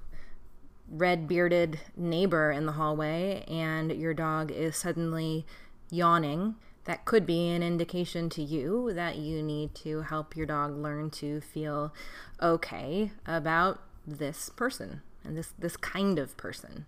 red 0.88 1.28
bearded 1.28 1.80
neighbor 1.98 2.52
in 2.52 2.68
the 2.68 2.74
hallway 2.74 3.44
and 3.48 3.92
your 3.92 4.14
dog 4.14 4.52
is 4.52 4.76
suddenly 4.76 5.48
yawning, 5.90 6.58
that 6.84 7.06
could 7.06 7.26
be 7.26 7.50
an 7.50 7.64
indication 7.64 8.30
to 8.30 8.44
you 8.44 8.94
that 8.94 9.16
you 9.16 9.42
need 9.42 9.74
to 9.74 10.02
help 10.02 10.38
your 10.38 10.46
dog 10.46 10.78
learn 10.78 11.10
to 11.10 11.42
feel 11.42 11.92
okay 12.40 13.12
about 13.26 13.82
this 14.06 14.50
person 14.50 15.02
and 15.24 15.36
this 15.36 15.56
this 15.58 15.76
kind 15.76 16.20
of 16.20 16.38
person 16.38 16.86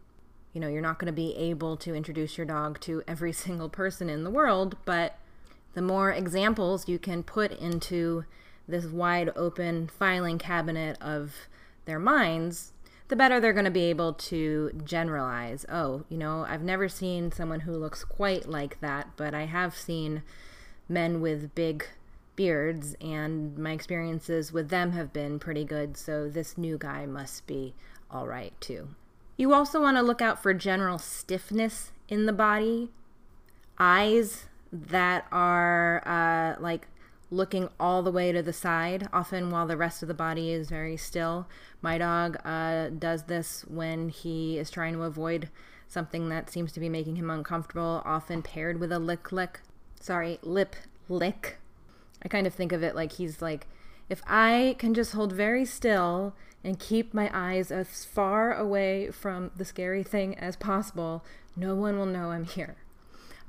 you 0.57 0.61
know, 0.61 0.67
you're 0.67 0.81
not 0.81 0.97
going 0.97 1.05
to 1.05 1.13
be 1.13 1.35
able 1.35 1.77
to 1.77 1.93
introduce 1.93 2.35
your 2.35 2.47
dog 2.47 2.79
to 2.79 3.03
every 3.07 3.31
single 3.45 3.69
person 3.69 4.09
in 4.09 4.23
the 4.23 4.31
world, 4.31 4.75
but 4.85 5.19
the 5.75 5.83
more 5.83 6.11
examples 6.11 6.89
you 6.89 6.97
can 6.97 7.21
put 7.21 7.51
into 7.51 8.25
this 8.67 8.85
wide 8.85 9.29
open 9.35 9.85
filing 9.85 10.39
cabinet 10.39 10.99
of 10.99 11.35
their 11.85 11.99
minds, 11.99 12.73
the 13.07 13.15
better 13.15 13.39
they're 13.39 13.53
going 13.53 13.65
to 13.65 13.71
be 13.71 13.83
able 13.83 14.13
to 14.13 14.71
generalize. 14.83 15.63
Oh, 15.69 16.05
you 16.09 16.17
know, 16.17 16.43
I've 16.49 16.63
never 16.63 16.89
seen 16.89 17.31
someone 17.31 17.59
who 17.59 17.73
looks 17.73 18.03
quite 18.03 18.49
like 18.49 18.79
that, 18.81 19.09
but 19.15 19.35
I 19.35 19.45
have 19.45 19.75
seen 19.75 20.23
men 20.89 21.21
with 21.21 21.53
big 21.53 21.85
beards, 22.35 22.95
and 22.99 23.55
my 23.59 23.73
experiences 23.73 24.51
with 24.51 24.69
them 24.69 24.93
have 24.93 25.13
been 25.13 25.37
pretty 25.37 25.65
good, 25.65 25.97
so 25.97 26.27
this 26.27 26.57
new 26.57 26.79
guy 26.79 27.05
must 27.05 27.45
be 27.45 27.75
all 28.09 28.25
right 28.25 28.59
too. 28.59 28.87
You 29.37 29.53
also 29.53 29.79
want 29.79 29.97
to 29.97 30.03
look 30.03 30.21
out 30.21 30.41
for 30.41 30.53
general 30.53 30.97
stiffness 30.97 31.91
in 32.09 32.25
the 32.25 32.33
body, 32.33 32.89
eyes 33.77 34.45
that 34.71 35.27
are 35.31 36.01
uh, 36.07 36.59
like 36.59 36.87
looking 37.29 37.69
all 37.79 38.01
the 38.01 38.11
way 38.11 38.31
to 38.31 38.41
the 38.41 38.53
side, 38.53 39.07
often 39.13 39.51
while 39.51 39.67
the 39.67 39.77
rest 39.77 40.01
of 40.01 40.07
the 40.07 40.13
body 40.15 40.51
is 40.51 40.69
very 40.69 40.97
still. 40.97 41.47
My 41.81 41.99
dog 41.99 42.37
uh, 42.43 42.89
does 42.89 43.23
this 43.23 43.63
when 43.67 44.09
he 44.09 44.57
is 44.57 44.71
trying 44.71 44.93
to 44.93 45.03
avoid 45.03 45.49
something 45.87 46.29
that 46.29 46.49
seems 46.49 46.71
to 46.71 46.79
be 46.79 46.89
making 46.89 47.15
him 47.15 47.29
uncomfortable, 47.29 48.01
often 48.05 48.41
paired 48.41 48.79
with 48.79 48.91
a 48.91 48.99
lick 48.99 49.31
lick. 49.31 49.61
Sorry, 49.99 50.39
lip 50.41 50.75
lick. 51.09 51.57
I 52.23 52.27
kind 52.27 52.47
of 52.47 52.53
think 52.53 52.71
of 52.71 52.81
it 52.81 52.95
like 52.95 53.13
he's 53.13 53.41
like, 53.41 53.67
if 54.09 54.21
I 54.25 54.75
can 54.79 54.93
just 54.93 55.13
hold 55.13 55.33
very 55.33 55.65
still 55.65 56.33
and 56.63 56.79
keep 56.79 57.13
my 57.13 57.29
eyes 57.33 57.71
as 57.71 58.05
far 58.05 58.53
away 58.53 59.11
from 59.11 59.51
the 59.55 59.65
scary 59.65 60.03
thing 60.03 60.37
as 60.37 60.55
possible, 60.55 61.23
no 61.55 61.75
one 61.75 61.97
will 61.97 62.05
know 62.05 62.31
I'm 62.31 62.45
here. 62.45 62.77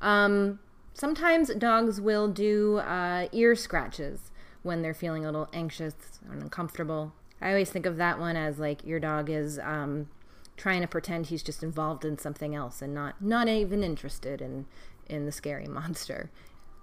Um, 0.00 0.60
sometimes 0.94 1.52
dogs 1.54 2.00
will 2.00 2.28
do 2.28 2.78
uh, 2.78 3.28
ear 3.32 3.54
scratches 3.54 4.30
when 4.62 4.82
they're 4.82 4.94
feeling 4.94 5.24
a 5.24 5.28
little 5.28 5.48
anxious 5.52 5.94
or 6.28 6.34
uncomfortable. 6.34 7.12
I 7.40 7.50
always 7.50 7.70
think 7.70 7.86
of 7.86 7.96
that 7.96 8.18
one 8.18 8.36
as 8.36 8.58
like 8.58 8.84
your 8.84 9.00
dog 9.00 9.30
is 9.30 9.58
um, 9.60 10.08
trying 10.56 10.80
to 10.80 10.88
pretend 10.88 11.26
he's 11.26 11.42
just 11.42 11.62
involved 11.62 12.04
in 12.04 12.18
something 12.18 12.54
else 12.54 12.82
and 12.82 12.92
not 12.92 13.22
not 13.22 13.48
even 13.48 13.84
interested 13.84 14.40
in 14.42 14.66
in 15.08 15.24
the 15.24 15.32
scary 15.32 15.66
monster. 15.68 16.30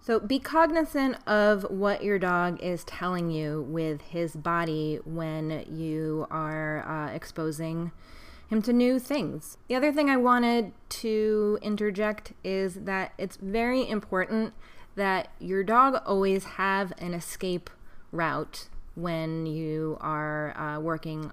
So 0.05 0.19
be 0.19 0.37
cognizant 0.37 1.17
of 1.27 1.63
what 1.63 2.03
your 2.03 2.19
dog 2.19 2.61
is 2.61 2.83
telling 2.83 3.31
you 3.31 3.63
with 3.63 4.01
his 4.01 4.35
body 4.35 4.99
when 5.03 5.65
you 5.67 6.27
are 6.29 6.87
uh, 6.87 7.11
exposing 7.11 7.91
him 8.47 8.61
to 8.61 8.71
new 8.71 8.99
things. 8.99 9.57
The 9.67 9.73
other 9.73 9.91
thing 9.91 10.11
I 10.11 10.17
wanted 10.17 10.73
to 10.89 11.57
interject 11.63 12.33
is 12.43 12.75
that 12.75 13.13
it's 13.17 13.37
very 13.37 13.89
important 13.89 14.53
that 14.93 15.29
your 15.39 15.63
dog 15.63 15.99
always 16.05 16.43
have 16.43 16.93
an 16.99 17.15
escape 17.15 17.71
route 18.11 18.67
when 18.93 19.47
you 19.47 19.97
are 20.01 20.55
uh, 20.55 20.79
working 20.79 21.31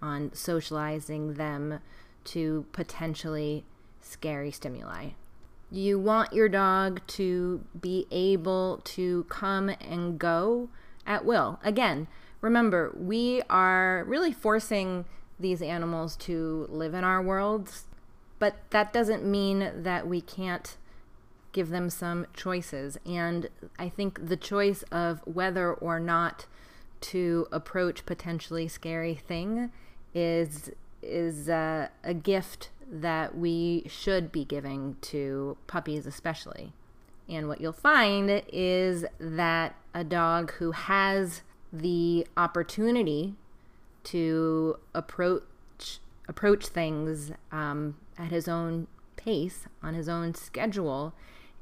on 0.00 0.32
socializing 0.32 1.34
them 1.34 1.80
to 2.24 2.64
potentially 2.72 3.66
scary 4.00 4.50
stimuli. 4.50 5.10
You 5.70 5.98
want 5.98 6.32
your 6.32 6.48
dog 6.48 7.00
to 7.08 7.64
be 7.80 8.06
able 8.10 8.80
to 8.84 9.24
come 9.24 9.68
and 9.80 10.18
go 10.18 10.68
at 11.06 11.24
will. 11.24 11.58
Again, 11.64 12.06
remember, 12.40 12.94
we 12.96 13.42
are 13.50 14.04
really 14.06 14.32
forcing 14.32 15.04
these 15.38 15.60
animals 15.60 16.16
to 16.16 16.66
live 16.70 16.94
in 16.94 17.04
our 17.04 17.22
worlds, 17.22 17.84
but 18.38 18.56
that 18.70 18.92
doesn't 18.92 19.24
mean 19.24 19.70
that 19.74 20.06
we 20.06 20.20
can't 20.20 20.76
give 21.52 21.70
them 21.70 21.90
some 21.90 22.26
choices. 22.34 22.98
And 23.06 23.48
I 23.78 23.88
think 23.88 24.28
the 24.28 24.36
choice 24.36 24.82
of 24.92 25.20
whether 25.24 25.72
or 25.72 25.98
not 25.98 26.46
to 27.00 27.46
approach 27.50 28.06
potentially 28.06 28.68
scary 28.68 29.14
thing 29.14 29.70
is 30.14 30.70
is 31.02 31.48
uh, 31.48 31.88
a 32.02 32.14
gift 32.14 32.70
that 32.90 33.36
we 33.36 33.84
should 33.88 34.30
be 34.30 34.44
giving 34.44 34.96
to 35.02 35.56
puppies, 35.66 36.06
especially. 36.06 36.72
And 37.28 37.48
what 37.48 37.60
you'll 37.60 37.72
find 37.72 38.42
is 38.52 39.04
that 39.18 39.74
a 39.92 40.04
dog 40.04 40.52
who 40.52 40.72
has 40.72 41.42
the 41.72 42.26
opportunity 42.36 43.34
to 44.04 44.78
approach 44.94 45.42
approach 46.28 46.66
things 46.66 47.30
um, 47.52 47.96
at 48.18 48.30
his 48.30 48.48
own 48.48 48.88
pace 49.16 49.66
on 49.82 49.94
his 49.94 50.08
own 50.08 50.34
schedule 50.34 51.14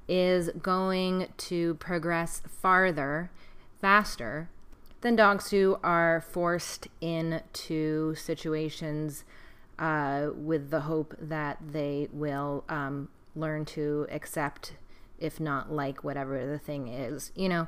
is 0.08 0.50
going 0.60 1.28
to 1.36 1.74
progress 1.74 2.42
farther, 2.46 3.30
faster 3.80 4.48
than 5.00 5.16
dogs 5.16 5.50
who 5.50 5.78
are 5.82 6.20
forced 6.20 6.88
into 7.00 8.14
situations 8.14 9.24
uh, 9.78 10.28
with 10.34 10.70
the 10.70 10.80
hope 10.80 11.14
that 11.20 11.58
they 11.72 12.08
will 12.12 12.64
um, 12.68 13.08
learn 13.34 13.64
to 13.64 14.06
accept, 14.10 14.74
if 15.18 15.40
not 15.40 15.72
like, 15.72 16.04
whatever 16.04 16.46
the 16.46 16.58
thing 16.58 16.88
is. 16.88 17.32
You 17.34 17.48
know, 17.48 17.66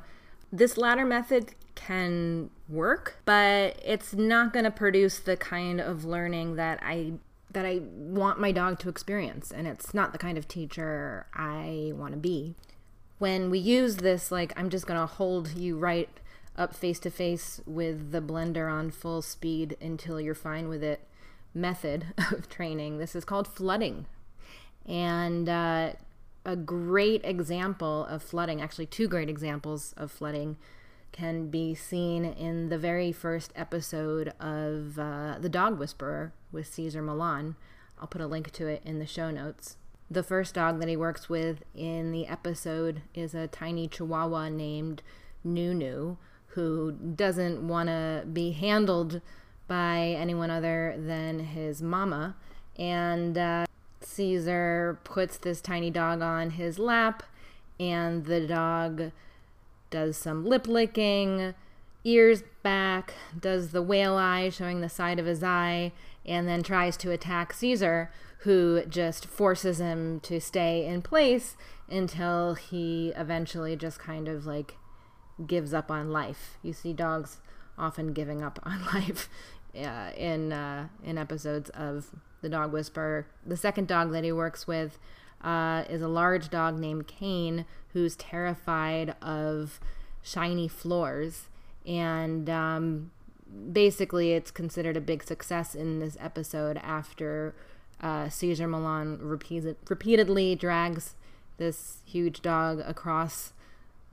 this 0.51 0.77
latter 0.77 1.05
method 1.05 1.53
can 1.75 2.49
work, 2.69 3.17
but 3.25 3.79
it's 3.85 4.13
not 4.13 4.53
going 4.53 4.65
to 4.65 4.71
produce 4.71 5.19
the 5.19 5.37
kind 5.37 5.79
of 5.79 6.05
learning 6.05 6.55
that 6.55 6.79
I 6.81 7.13
that 7.51 7.65
I 7.65 7.79
want 7.81 8.39
my 8.39 8.51
dog 8.51 8.77
to 8.79 8.89
experience, 8.89 9.51
and 9.51 9.67
it's 9.67 9.93
not 9.93 10.11
the 10.11 10.17
kind 10.17 10.37
of 10.37 10.47
teacher 10.47 11.27
I 11.33 11.93
want 11.95 12.11
to 12.11 12.19
be. 12.19 12.55
When 13.19 13.49
we 13.49 13.57
use 13.57 13.97
this, 13.97 14.31
like 14.31 14.53
I'm 14.57 14.69
just 14.69 14.85
going 14.85 14.99
to 14.99 15.05
hold 15.05 15.55
you 15.55 15.77
right 15.77 16.09
up 16.57 16.75
face 16.75 16.99
to 16.99 17.09
face 17.09 17.61
with 17.65 18.11
the 18.11 18.21
blender 18.21 18.71
on 18.71 18.91
full 18.91 19.21
speed 19.21 19.77
until 19.79 20.19
you're 20.19 20.35
fine 20.35 20.67
with 20.67 20.83
it 20.83 21.06
method 21.57 22.05
of 22.31 22.47
training. 22.49 22.97
This 22.97 23.15
is 23.15 23.25
called 23.25 23.47
flooding. 23.47 24.05
And 24.85 25.49
uh, 25.49 25.93
a 26.45 26.55
great 26.55 27.21
example 27.25 28.05
of 28.05 28.23
flooding, 28.23 28.61
actually, 28.61 28.85
two 28.85 29.07
great 29.07 29.29
examples 29.29 29.93
of 29.97 30.11
flooding, 30.11 30.57
can 31.11 31.49
be 31.49 31.73
seen 31.73 32.23
in 32.23 32.69
the 32.69 32.77
very 32.77 33.11
first 33.11 33.51
episode 33.55 34.33
of 34.39 34.99
uh, 34.99 35.37
The 35.39 35.49
Dog 35.49 35.79
Whisperer 35.79 36.31
with 36.51 36.71
Cesar 36.71 37.01
Millan. 37.01 37.55
I'll 37.99 38.07
put 38.07 38.21
a 38.21 38.27
link 38.27 38.51
to 38.51 38.67
it 38.67 38.81
in 38.85 38.99
the 38.99 39.07
show 39.07 39.31
notes. 39.31 39.77
The 40.09 40.23
first 40.23 40.53
dog 40.53 40.79
that 40.79 40.87
he 40.87 40.95
works 40.95 41.27
with 41.27 41.63
in 41.75 42.11
the 42.11 42.27
episode 42.27 43.01
is 43.13 43.33
a 43.33 43.47
tiny 43.47 43.89
chihuahua 43.89 44.49
named 44.49 45.01
Nunu, 45.43 46.15
who 46.49 46.91
doesn't 46.93 47.67
want 47.67 47.89
to 47.89 48.23
be 48.31 48.51
handled 48.51 49.21
by 49.67 50.15
anyone 50.17 50.49
other 50.49 50.95
than 50.97 51.39
his 51.39 51.81
mama. 51.81 52.35
And 52.77 53.37
uh, 53.37 53.65
Cesar 54.01 54.99
puts 55.03 55.37
this 55.37 55.61
tiny 55.61 55.89
dog 55.89 56.21
on 56.21 56.51
his 56.51 56.79
lap, 56.79 57.23
and 57.79 58.25
the 58.25 58.41
dog 58.47 59.11
does 59.89 60.17
some 60.17 60.45
lip 60.45 60.67
licking, 60.67 61.53
ears 62.03 62.43
back, 62.63 63.13
does 63.39 63.71
the 63.71 63.81
whale 63.81 64.15
eye 64.15 64.49
showing 64.49 64.81
the 64.81 64.89
side 64.89 65.19
of 65.19 65.25
his 65.25 65.43
eye, 65.43 65.91
and 66.25 66.47
then 66.47 66.63
tries 66.63 66.97
to 66.97 67.11
attack 67.11 67.53
Cesar, 67.53 68.11
who 68.39 68.83
just 68.85 69.25
forces 69.25 69.79
him 69.79 70.19
to 70.21 70.39
stay 70.39 70.85
in 70.85 71.01
place 71.01 71.55
until 71.89 72.53
he 72.53 73.13
eventually 73.15 73.75
just 73.75 73.99
kind 73.99 74.27
of 74.27 74.45
like 74.45 74.75
gives 75.45 75.73
up 75.73 75.89
on 75.89 76.11
life. 76.11 76.57
You 76.61 76.73
see 76.73 76.93
dogs 76.93 77.37
often 77.77 78.13
giving 78.13 78.41
up 78.41 78.59
on 78.63 78.83
life 78.93 79.29
uh, 79.75 80.11
in 80.15 80.51
uh, 80.51 80.87
in 81.03 81.17
episodes 81.17 81.69
of 81.71 82.11
The 82.41 82.49
Dog 82.49 82.71
Whisperer. 82.71 83.27
The 83.45 83.57
second 83.57 83.87
dog 83.87 84.11
that 84.11 84.23
he 84.23 84.31
works 84.31 84.67
with 84.67 84.97
uh, 85.43 85.83
is 85.89 86.01
a 86.01 86.07
large 86.07 86.49
dog 86.49 86.77
named 86.79 87.07
Kane, 87.07 87.65
who's 87.93 88.15
terrified 88.15 89.15
of 89.21 89.79
shiny 90.21 90.67
floors, 90.67 91.47
and 91.85 92.49
um, 92.49 93.11
basically, 93.71 94.33
it's 94.33 94.51
considered 94.51 94.97
a 94.97 95.01
big 95.01 95.23
success 95.23 95.75
in 95.75 95.99
this 95.99 96.17
episode 96.19 96.77
after 96.77 97.55
uh, 98.01 98.29
Cesar 98.29 98.67
Millan 98.67 99.19
repeat- 99.21 99.77
repeatedly 99.89 100.55
drags 100.55 101.15
this 101.57 102.01
huge 102.05 102.41
dog 102.41 102.79
across 102.85 103.53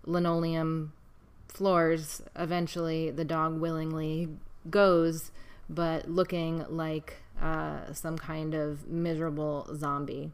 linoleum 0.07 0.93
floors. 1.49 2.23
Eventually, 2.37 3.11
the 3.11 3.25
dog 3.25 3.61
willingly 3.61 4.29
goes 4.71 5.31
but 5.69 6.09
looking 6.09 6.65
like 6.69 7.23
uh, 7.41 7.93
some 7.93 8.19
kind 8.19 8.55
of 8.55 8.87
miserable 8.89 9.69
zombie. 9.75 10.31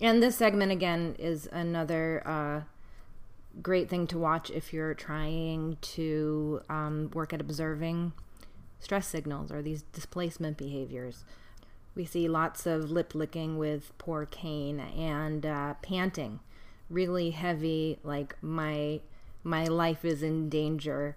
And 0.00 0.22
this 0.22 0.36
segment, 0.36 0.72
again, 0.72 1.14
is 1.18 1.48
another 1.52 2.22
uh, 2.26 2.62
great 3.62 3.88
thing 3.88 4.06
to 4.08 4.18
watch 4.18 4.50
if 4.50 4.72
you're 4.72 4.94
trying 4.94 5.78
to 5.80 6.60
um, 6.68 7.10
work 7.14 7.32
at 7.32 7.40
observing 7.40 8.12
stress 8.80 9.06
signals 9.06 9.52
or 9.52 9.62
these 9.62 9.82
displacement 9.92 10.58
behaviors. 10.58 11.24
We 11.94 12.04
see 12.04 12.28
lots 12.28 12.66
of 12.66 12.90
lip 12.90 13.14
licking 13.14 13.56
with 13.56 13.96
poor 13.98 14.26
Kane 14.26 14.80
and 14.80 15.46
uh, 15.46 15.74
panting, 15.80 16.40
really 16.90 17.30
heavy, 17.30 17.98
like 18.02 18.36
my 18.42 19.00
my 19.46 19.64
life 19.64 20.04
is 20.06 20.22
in 20.22 20.48
danger, 20.48 21.16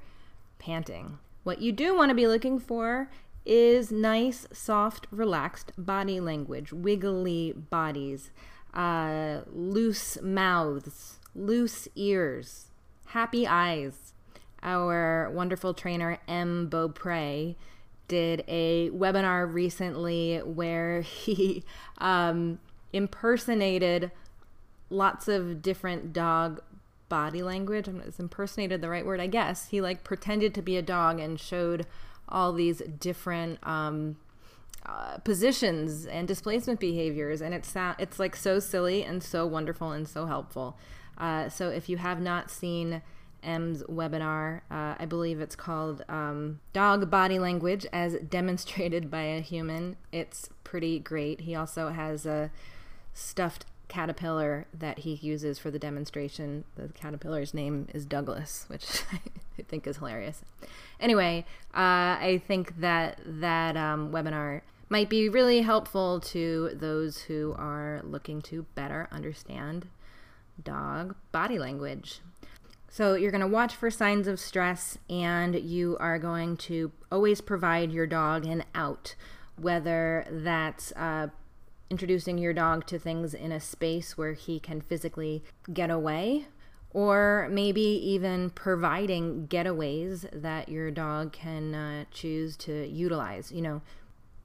panting. 0.60 1.18
What 1.48 1.62
you 1.62 1.72
do 1.72 1.96
want 1.96 2.10
to 2.10 2.14
be 2.14 2.28
looking 2.28 2.60
for 2.60 3.10
is 3.46 3.90
nice, 3.90 4.48
soft, 4.52 5.08
relaxed 5.12 5.72
body 5.78 6.20
language, 6.20 6.74
wiggly 6.74 7.54
bodies, 7.54 8.32
uh, 8.74 9.44
loose 9.54 10.18
mouths, 10.22 11.20
loose 11.34 11.88
ears, 11.96 12.66
happy 13.06 13.48
eyes. 13.48 14.12
Our 14.62 15.32
wonderful 15.34 15.74
trainer, 15.74 16.20
M. 16.28 16.68
Beaupre, 16.68 17.56
did 18.10 18.44
a 18.50 18.90
webinar 18.90 19.50
recently 19.50 20.40
where 20.40 21.00
he 21.00 21.64
um, 22.00 22.60
impersonated 22.92 24.12
lots 24.90 25.30
of 25.30 25.62
different 25.62 26.12
dog 26.12 26.62
body 27.10 27.42
language. 27.42 27.88
Is 27.88 28.20
impersonated 28.20 28.82
the 28.82 28.90
right 28.90 29.06
word? 29.06 29.20
I 29.20 29.28
guess 29.28 29.70
he 29.70 29.82
like 29.82 30.04
pretended 30.04 30.54
to 30.56 30.62
be 30.62 30.78
a 30.78 30.82
dog 30.82 31.20
and 31.20 31.40
showed 31.40 31.86
all 32.30 32.52
these 32.52 32.82
different 33.00 33.60
um, 33.64 34.18
uh, 34.86 35.18
positions 35.20 36.06
and 36.06 36.28
displacement 36.28 36.80
behaviors, 36.80 37.42
and 37.42 37.54
it's 37.54 37.74
it's 38.00 38.20
like 38.20 38.36
so 38.36 38.60
silly 38.60 39.04
and 39.04 39.24
so 39.24 39.46
wonderful 39.46 39.92
and 39.92 40.08
so 40.08 40.26
helpful. 40.26 40.78
Uh, 41.18 41.50
so 41.50 41.70
if 41.70 41.90
you 41.90 41.98
have 41.98 42.22
not 42.22 42.52
seen 42.52 43.02
M's 43.44 43.84
webinar, 43.84 44.62
uh, 44.70 44.96
I 45.00 45.06
believe 45.06 45.40
it's 45.40 45.56
called 45.56 46.04
um, 46.10 46.60
Dog 46.74 47.10
Body 47.10 47.40
Language 47.40 47.86
as 47.92 48.16
Demonstrated 48.16 49.10
by 49.10 49.24
a 49.24 49.42
Human. 49.42 49.98
It's 50.12 50.50
pretty 50.64 51.00
great. 51.00 51.42
He 51.42 51.56
also 51.56 51.90
has 51.90 52.26
a 52.26 52.52
stuffed 53.14 53.66
caterpillar 53.88 54.68
that 54.74 55.00
he 55.00 55.16
uses 55.16 55.60
for 55.60 55.72
the 55.72 55.80
demonstration. 55.80 56.64
The 56.76 56.90
caterpillar's 56.90 57.54
name 57.54 57.88
is 57.94 58.06
Douglas, 58.06 58.66
which 58.68 59.04
I 59.60 59.62
think 59.64 59.88
is 59.88 59.98
hilarious. 59.98 60.42
Anyway, 61.00 61.46
uh, 61.74 62.20
I 62.20 62.42
think 62.48 62.80
that 62.80 63.20
that 63.26 63.78
um, 63.78 64.12
webinar 64.12 64.62
might 64.90 65.10
be 65.10 65.30
really 65.30 65.62
helpful 65.62 66.20
to 66.20 66.72
those 66.74 67.20
who 67.24 67.54
are 67.58 68.02
looking 68.04 68.42
to 68.42 68.66
better 68.76 69.08
understand 69.12 69.88
dog 70.64 71.16
body 71.32 71.60
language. 71.60 72.22
So, 72.90 73.16
you're 73.16 73.32
going 73.32 73.42
to 73.42 73.48
watch 73.48 73.76
for 73.76 73.92
signs 73.92 74.28
of 74.28 74.40
stress 74.40 74.98
and 75.10 75.56
you 75.56 75.98
are 76.00 76.18
going 76.18 76.58
to 76.58 76.92
always 77.12 77.42
provide 77.42 77.92
your 77.92 78.08
dog 78.08 78.46
an 78.46 78.64
out, 78.74 79.16
whether 79.58 80.26
that's 80.32 80.94
uh, 80.94 81.28
introducing 81.90 82.38
your 82.38 82.54
dog 82.54 82.86
to 82.88 83.00
things 83.00 83.34
in 83.34 83.52
a 83.52 83.60
space 83.60 84.18
where 84.18 84.34
he 84.34 84.60
can 84.60 84.82
physically 84.82 85.44
get 85.74 85.90
away, 85.90 86.48
or 86.92 87.48
maybe 87.52 87.82
even 87.82 88.50
providing 88.50 89.48
getaways 89.48 90.26
that 90.34 90.70
your 90.70 90.92
dog 90.92 91.32
can 91.32 91.74
uh, 91.74 92.06
choose 92.12 92.58
to 92.58 92.88
utilize. 92.88 93.52
You 93.52 93.62
know, 93.62 93.82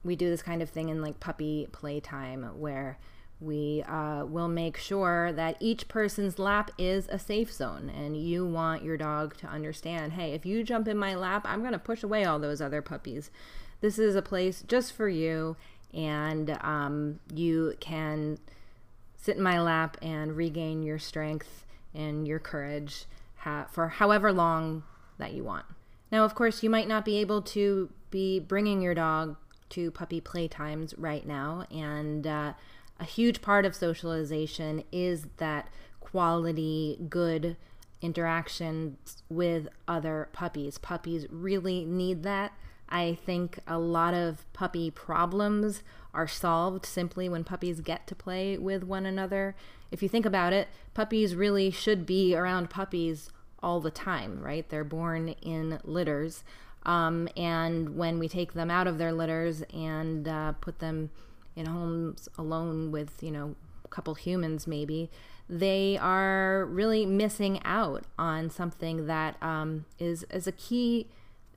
we 0.04 0.16
do 0.16 0.28
this 0.28 0.42
kind 0.42 0.62
of 0.62 0.68
thing 0.68 0.88
in 0.88 1.02
like 1.02 1.20
puppy 1.20 1.68
playtime 1.72 2.44
where 2.58 2.98
we 3.42 3.82
uh, 3.82 4.24
will 4.24 4.48
make 4.48 4.76
sure 4.76 5.32
that 5.32 5.56
each 5.58 5.88
person's 5.88 6.38
lap 6.38 6.70
is 6.78 7.08
a 7.08 7.18
safe 7.18 7.52
zone 7.52 7.90
and 7.90 8.16
you 8.16 8.46
want 8.46 8.84
your 8.84 8.96
dog 8.96 9.36
to 9.36 9.46
understand 9.46 10.12
hey 10.12 10.32
if 10.32 10.46
you 10.46 10.62
jump 10.62 10.86
in 10.86 10.96
my 10.96 11.14
lap 11.14 11.42
i'm 11.44 11.60
going 11.60 11.72
to 11.72 11.78
push 11.78 12.02
away 12.04 12.24
all 12.24 12.38
those 12.38 12.60
other 12.60 12.80
puppies 12.80 13.30
this 13.80 13.98
is 13.98 14.14
a 14.14 14.22
place 14.22 14.62
just 14.62 14.92
for 14.92 15.08
you 15.08 15.56
and 15.94 16.56
um, 16.60 17.20
you 17.32 17.74
can 17.80 18.38
sit 19.16 19.36
in 19.36 19.42
my 19.42 19.60
lap 19.60 19.96
and 20.02 20.36
regain 20.36 20.82
your 20.82 20.98
strength 20.98 21.66
and 21.94 22.26
your 22.26 22.38
courage 22.38 23.04
ha- 23.36 23.66
for 23.70 23.88
however 23.88 24.32
long 24.32 24.82
that 25.18 25.32
you 25.32 25.44
want. 25.44 25.66
Now, 26.10 26.24
of 26.24 26.34
course, 26.34 26.62
you 26.62 26.70
might 26.70 26.88
not 26.88 27.04
be 27.04 27.18
able 27.18 27.42
to 27.42 27.90
be 28.10 28.38
bringing 28.38 28.82
your 28.82 28.94
dog 28.94 29.36
to 29.70 29.90
puppy 29.90 30.20
playtimes 30.20 30.92
right 30.98 31.26
now, 31.26 31.64
and 31.70 32.26
uh, 32.26 32.52
a 33.00 33.04
huge 33.04 33.40
part 33.40 33.64
of 33.64 33.74
socialization 33.74 34.84
is 34.92 35.26
that 35.38 35.68
quality, 36.00 36.98
good 37.08 37.56
interaction 38.02 38.98
with 39.30 39.68
other 39.88 40.28
puppies. 40.32 40.76
Puppies 40.76 41.26
really 41.30 41.84
need 41.84 42.22
that. 42.24 42.52
I 42.92 43.14
think 43.14 43.58
a 43.66 43.78
lot 43.78 44.12
of 44.12 44.44
puppy 44.52 44.90
problems 44.90 45.82
are 46.12 46.28
solved 46.28 46.84
simply 46.84 47.26
when 47.26 47.42
puppies 47.42 47.80
get 47.80 48.06
to 48.08 48.14
play 48.14 48.58
with 48.58 48.84
one 48.84 49.06
another. 49.06 49.56
If 49.90 50.02
you 50.02 50.10
think 50.10 50.26
about 50.26 50.52
it, 50.52 50.68
puppies 50.92 51.34
really 51.34 51.70
should 51.70 52.04
be 52.04 52.36
around 52.36 52.68
puppies 52.68 53.30
all 53.62 53.80
the 53.80 53.90
time, 53.90 54.40
right? 54.42 54.68
They're 54.68 54.84
born 54.84 55.30
in 55.40 55.80
litters. 55.84 56.44
Um, 56.84 57.28
and 57.34 57.96
when 57.96 58.18
we 58.18 58.28
take 58.28 58.52
them 58.52 58.70
out 58.70 58.86
of 58.86 58.98
their 58.98 59.12
litters 59.12 59.62
and 59.72 60.28
uh, 60.28 60.52
put 60.52 60.80
them 60.80 61.10
in 61.56 61.66
homes 61.66 62.28
alone 62.36 62.92
with, 62.92 63.22
you 63.22 63.30
know, 63.30 63.54
a 63.86 63.88
couple 63.88 64.14
humans 64.14 64.66
maybe, 64.66 65.10
they 65.48 65.96
are 65.98 66.66
really 66.66 67.06
missing 67.06 67.60
out 67.64 68.04
on 68.18 68.50
something 68.50 69.06
that 69.06 69.42
um, 69.42 69.86
is 69.98 70.24
is 70.30 70.46
a 70.46 70.52
key 70.52 71.08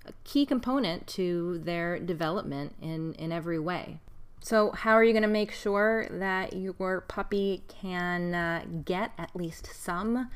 a 0.08 0.14
key 0.24 0.46
component 0.46 1.08
to 1.08 1.60
their 1.60 2.00
development 2.00 2.76
in, 2.82 3.14
in 3.16 3.32
every 3.32 3.60
way. 3.60 4.00
So, 4.42 4.72
how 4.72 4.92
are 4.92 5.04
you 5.04 5.12
going 5.12 5.24
to 5.24 5.28
make 5.28 5.52
sure 5.52 6.08
that 6.12 6.54
your 6.54 7.02
puppy 7.02 7.64
can 7.68 8.36
uh, 8.36 8.66
get 8.86 9.12
at 9.18 9.36
least 9.36 9.68
some 9.74 10.30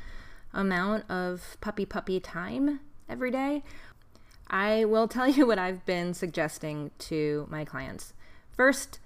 amount 0.51 1.09
of 1.11 1.57
puppy 1.61 1.85
puppy 1.85 2.19
time 2.19 2.79
every 3.07 3.29
day? 3.29 3.63
I 4.49 4.85
will 4.85 5.07
tell 5.07 5.27
you 5.27 5.45
what 5.45 5.59
I've 5.59 5.85
been 5.85 6.13
suggesting 6.15 6.89
to 6.99 7.45
my 7.51 7.63
clients. 7.65 8.13
First, 8.51 8.99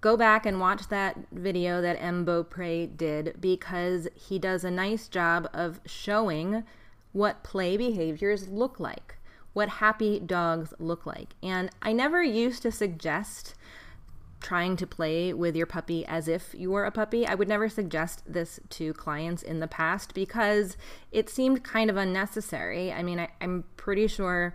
go 0.00 0.16
back 0.16 0.46
and 0.46 0.60
watch 0.60 0.88
that 0.88 1.18
video 1.32 1.80
that 1.80 2.00
M. 2.00 2.24
Beaupre 2.24 2.86
did 2.86 3.36
because 3.40 4.06
he 4.14 4.38
does 4.38 4.62
a 4.62 4.70
nice 4.70 5.08
job 5.08 5.48
of 5.52 5.80
showing 5.84 6.62
what 7.10 7.42
play 7.42 7.76
behaviors 7.76 8.48
look 8.48 8.78
like 8.78 9.16
what 9.54 9.68
happy 9.68 10.20
dogs 10.20 10.74
look 10.78 11.06
like. 11.06 11.34
And 11.42 11.70
I 11.80 11.92
never 11.92 12.22
used 12.22 12.62
to 12.62 12.70
suggest 12.70 13.54
trying 14.44 14.76
to 14.76 14.86
play 14.86 15.32
with 15.32 15.56
your 15.56 15.64
puppy 15.64 16.04
as 16.04 16.28
if 16.28 16.54
you 16.54 16.70
were 16.70 16.84
a 16.84 16.90
puppy. 16.90 17.26
I 17.26 17.34
would 17.34 17.48
never 17.48 17.70
suggest 17.70 18.22
this 18.30 18.60
to 18.70 18.92
clients 18.92 19.42
in 19.42 19.60
the 19.60 19.66
past 19.66 20.12
because 20.12 20.76
it 21.10 21.30
seemed 21.30 21.64
kind 21.64 21.88
of 21.88 21.96
unnecessary. 21.96 22.92
I 22.92 23.02
mean, 23.02 23.18
I, 23.18 23.30
am 23.40 23.64
pretty 23.78 24.06
sure 24.06 24.54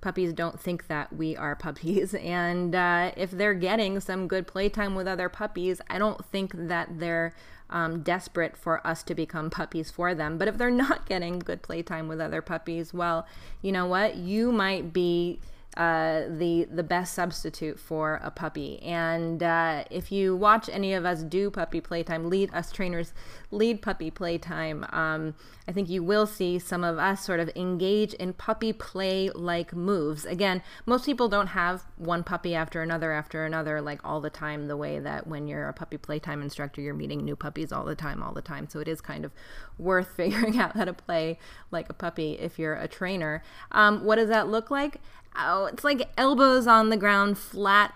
puppies 0.00 0.32
don't 0.32 0.58
think 0.58 0.88
that 0.88 1.12
we 1.12 1.36
are 1.36 1.54
puppies. 1.54 2.12
And 2.20 2.74
uh, 2.74 3.12
if 3.16 3.30
they're 3.30 3.54
getting 3.54 4.00
some 4.00 4.26
good 4.26 4.48
playtime 4.48 4.96
with 4.96 5.06
other 5.06 5.28
puppies, 5.28 5.80
I 5.88 5.98
don't 5.98 6.24
think 6.24 6.52
that 6.54 6.98
they're 6.98 7.32
um, 7.70 8.02
desperate 8.02 8.56
for 8.56 8.86
us 8.86 9.02
to 9.04 9.14
become 9.14 9.50
puppies 9.50 9.90
for 9.90 10.14
them. 10.14 10.38
But 10.38 10.48
if 10.48 10.58
they're 10.58 10.70
not 10.70 11.06
getting 11.08 11.38
good 11.38 11.62
playtime 11.62 12.08
with 12.08 12.20
other 12.20 12.42
puppies, 12.42 12.92
well, 12.92 13.26
you 13.62 13.72
know 13.72 13.86
what? 13.86 14.16
You 14.16 14.52
might 14.52 14.92
be 14.92 15.40
uh, 15.76 16.22
the 16.28 16.66
the 16.70 16.82
best 16.82 17.14
substitute 17.14 17.78
for 17.78 18.20
a 18.22 18.30
puppy. 18.30 18.82
And 18.82 19.42
uh, 19.42 19.84
if 19.90 20.10
you 20.10 20.34
watch 20.36 20.68
any 20.68 20.94
of 20.94 21.04
us 21.04 21.22
do 21.22 21.50
puppy 21.50 21.80
playtime, 21.80 22.28
lead 22.28 22.52
us 22.52 22.72
trainers 22.72 23.12
lead 23.50 23.82
puppy 23.82 24.10
playtime, 24.10 24.86
um, 24.90 25.34
I 25.66 25.72
think 25.72 25.88
you 25.88 26.02
will 26.02 26.26
see 26.26 26.58
some 26.58 26.84
of 26.84 26.98
us 26.98 27.24
sort 27.24 27.40
of 27.40 27.50
engage 27.56 28.14
in 28.14 28.32
puppy 28.32 28.72
play 28.72 29.30
like 29.30 29.74
moves. 29.74 30.24
Again, 30.24 30.62
most 30.86 31.04
people 31.04 31.28
don't 31.28 31.48
have 31.48 31.84
one 31.96 32.22
puppy 32.22 32.54
after 32.54 32.82
another 32.82 33.12
after 33.12 33.44
another 33.44 33.80
like 33.80 34.00
all 34.04 34.20
the 34.20 34.30
time. 34.30 34.68
The 34.68 34.76
way 34.76 34.98
that 34.98 35.26
when 35.26 35.46
you're 35.46 35.68
a 35.68 35.72
puppy 35.72 35.96
playtime 35.96 36.42
instructor, 36.42 36.80
you're 36.80 36.94
meeting 36.94 37.24
new 37.24 37.36
puppies 37.36 37.72
all 37.72 37.84
the 37.84 37.94
time, 37.94 38.22
all 38.22 38.32
the 38.32 38.42
time. 38.42 38.68
So 38.68 38.78
it 38.80 38.88
is 38.88 39.00
kind 39.00 39.24
of 39.24 39.32
worth 39.78 40.12
figuring 40.16 40.58
out 40.58 40.76
how 40.76 40.84
to 40.84 40.92
play 40.92 41.38
like 41.70 41.88
a 41.88 41.94
puppy 41.94 42.32
if 42.32 42.58
you're 42.58 42.74
a 42.74 42.88
trainer. 42.88 43.42
Um, 43.72 44.04
what 44.04 44.16
does 44.16 44.28
that 44.28 44.48
look 44.48 44.70
like? 44.70 45.00
Oh, 45.36 45.66
it's 45.66 45.84
like 45.84 46.10
elbows 46.16 46.66
on 46.66 46.90
the 46.90 46.96
ground, 46.96 47.38
flat 47.38 47.94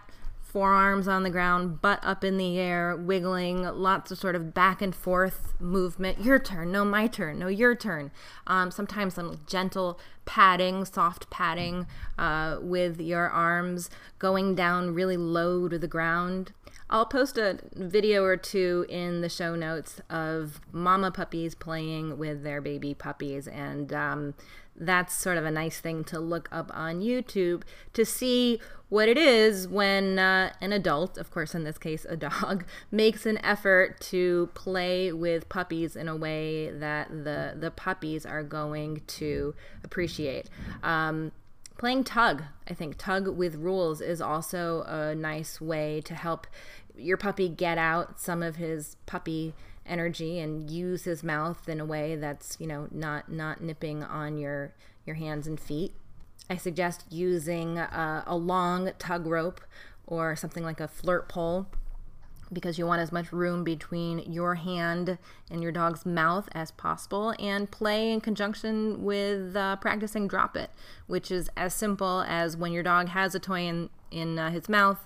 forearms 0.55 1.09
on 1.09 1.25
the 1.25 1.31
ground, 1.31 1.83
butt 1.83 1.99
up 2.05 2.23
in 2.23 2.37
the 2.37 2.61
air, 2.61 2.95
wiggling, 2.95 3.63
lots 3.65 4.13
of 4.13 4.19
sort 4.19 4.37
of 4.37 4.55
back 4.55 4.81
and 4.81 4.95
forth 4.95 5.53
movement. 5.59 6.21
Your 6.21 6.39
turn, 6.39 6.71
no, 6.71 6.85
my 6.85 7.09
turn, 7.09 7.41
no, 7.41 7.49
your 7.49 7.75
turn. 7.75 8.13
Um, 8.47 8.71
sometimes 8.71 9.15
some 9.15 9.41
gentle 9.49 9.99
padding, 10.27 10.85
soft 10.85 11.29
padding 11.29 11.89
uh, 12.17 12.59
with 12.61 13.01
your 13.01 13.29
arms 13.29 13.91
going 14.21 14.55
down 14.55 14.95
really 14.95 15.17
low 15.17 15.69
to 15.69 15.77
the 15.77 15.89
ground. 15.89 16.53
I'll 16.89 17.07
post 17.07 17.37
a 17.37 17.59
video 17.73 18.23
or 18.23 18.37
two 18.37 18.87
in 18.89 19.23
the 19.23 19.29
show 19.29 19.57
notes 19.57 20.01
of 20.09 20.61
mama 20.71 21.11
puppies 21.11 21.57
playing 21.57 22.17
with 22.17 22.45
their 22.45 22.61
baby 22.61 22.95
puppies, 22.95 23.49
and 23.49 23.93
um, 23.93 24.35
that's 24.77 25.15
sort 25.15 25.37
of 25.37 25.45
a 25.45 25.51
nice 25.51 25.81
thing 25.81 26.05
to 26.05 26.21
look 26.21 26.49
up 26.53 26.71
on 26.75 27.01
YouTube 27.01 27.63
to 27.93 28.05
see 28.05 28.61
what 28.95 29.09
it 29.09 29.19
is 29.19 29.67
when 29.67 30.21
uh, 30.21 30.53
an 30.61 30.73
adult, 30.73 31.19
of 31.19 31.29
course, 31.33 31.53
in 31.53 31.65
this 31.65 31.79
case, 31.79 32.07
a 32.09 32.17
dog, 32.17 32.65
makes 32.93 33.27
an 33.27 33.45
effort 33.45 34.01
to 34.01 34.49
play 34.55 35.13
with 35.13 35.49
puppies 35.49 35.97
in 35.97 36.07
a 36.07 36.15
way 36.15 36.71
that 36.71 37.09
the 37.11 37.57
the 37.59 37.73
puppies 37.73 38.25
are 38.25 38.45
going 38.45 39.03
to 39.09 39.53
appreciate. 39.83 40.49
Um, 40.85 41.33
playing 41.77 42.05
tug, 42.05 42.45
I 42.71 42.75
think 42.75 42.95
tug 42.97 43.27
with 43.27 43.57
rules 43.57 44.01
is 44.01 44.21
also 44.21 44.83
a 44.83 45.13
nice 45.13 45.61
way 45.61 46.01
to 46.03 46.15
help 46.15 46.47
your 46.97 47.17
puppy 47.17 47.49
get 47.49 47.79
out 47.79 48.21
some 48.21 48.45
of 48.45 48.55
his 48.55 48.97
puppy 49.07 49.55
energy 49.85 50.39
and 50.39 50.71
use 50.71 51.03
his 51.03 51.25
mouth 51.25 51.69
in 51.69 51.81
a 51.81 51.85
way 51.85 52.15
that's 52.15 52.57
you 52.61 52.67
know 52.69 52.87
not 52.93 53.29
not 53.29 53.61
nipping 53.61 54.05
on 54.05 54.39
your 54.39 54.73
your 55.05 55.17
hands 55.17 55.49
and 55.49 55.59
feet 55.59 55.97
I 56.51 56.57
suggest 56.57 57.05
using 57.11 57.79
uh, 57.79 58.25
a 58.27 58.37
long 58.37 58.91
tug 58.99 59.27
rope 59.27 59.61
or 60.07 60.37
something 60.37 60.63
like 60.63 60.81
a 60.81 60.89
flirt 60.89 61.29
pole 61.29 61.67
because 62.53 62.79
you 62.79 62.87
want 62.87 63.01
as 63.01 63.11
much 63.11 63.33
room 63.33 63.65
between 63.65 64.19
your 64.31 64.57
hand 64.57 65.19
and 65.51 65.63
your 65.63 65.73
dog's 65.73 66.05
mouth 66.05 66.49
as 66.53 66.71
possible 66.73 67.35
and 67.39 67.71
play 67.71 68.13
in 68.13 68.21
conjunction 68.21 69.03
with 69.03 69.57
uh, 69.57 69.77
practicing 69.77 70.29
drop 70.29 70.55
it 70.55 70.71
which 71.07 71.31
is 71.31 71.49
as 71.57 71.73
simple 71.73 72.23
as 72.29 72.57
when 72.57 72.71
your 72.71 72.83
dog 72.83 73.09
has 73.09 73.35
a 73.35 73.41
toy 73.41 73.63
in, 73.63 73.89
in 74.11 74.39
uh, 74.39 74.51
his 74.51 74.69
mouth 74.69 74.99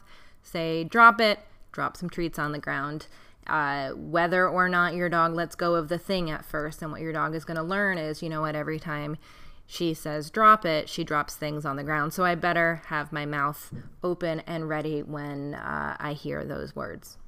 say 0.42 0.83
drop 0.83 1.20
it 1.20 1.38
drop 1.72 1.96
some 1.96 2.11
treats 2.11 2.38
on 2.40 2.51
the 2.51 2.59
ground. 2.59 3.07
Uh, 3.46 3.90
whether 3.90 4.48
or 4.48 4.68
not 4.68 4.94
your 4.94 5.09
dog 5.09 5.33
lets 5.33 5.55
go 5.55 5.74
of 5.74 5.88
the 5.88 5.96
thing 5.96 6.29
at 6.29 6.44
first 6.44 6.83
and 6.83 6.90
what 6.90 7.01
your 7.01 7.12
dog 7.12 7.35
is 7.35 7.44
going 7.46 7.57
to 7.57 7.62
learn 7.62 7.96
is 7.96 8.22
you 8.22 8.29
know 8.29 8.42
what 8.42 8.55
every 8.55 8.79
time 8.79 9.16
she 9.69 9.95
says 9.95 10.31
drop 10.31 10.65
it 10.65 10.89
she 10.89 11.05
drops 11.05 11.37
things 11.37 11.65
on 11.65 11.77
the 11.77 11.85
ground 11.85 12.13
so 12.13 12.25
i 12.25 12.35
better 12.35 12.83
have 12.87 13.13
my 13.13 13.25
mouth 13.25 13.73
open 14.03 14.41
and 14.41 14.69
ready 14.69 15.01
when 15.03 15.55
uh, 15.55 15.97
i 16.01 16.13
hear 16.13 16.45
those 16.45 16.75
words 16.75 17.19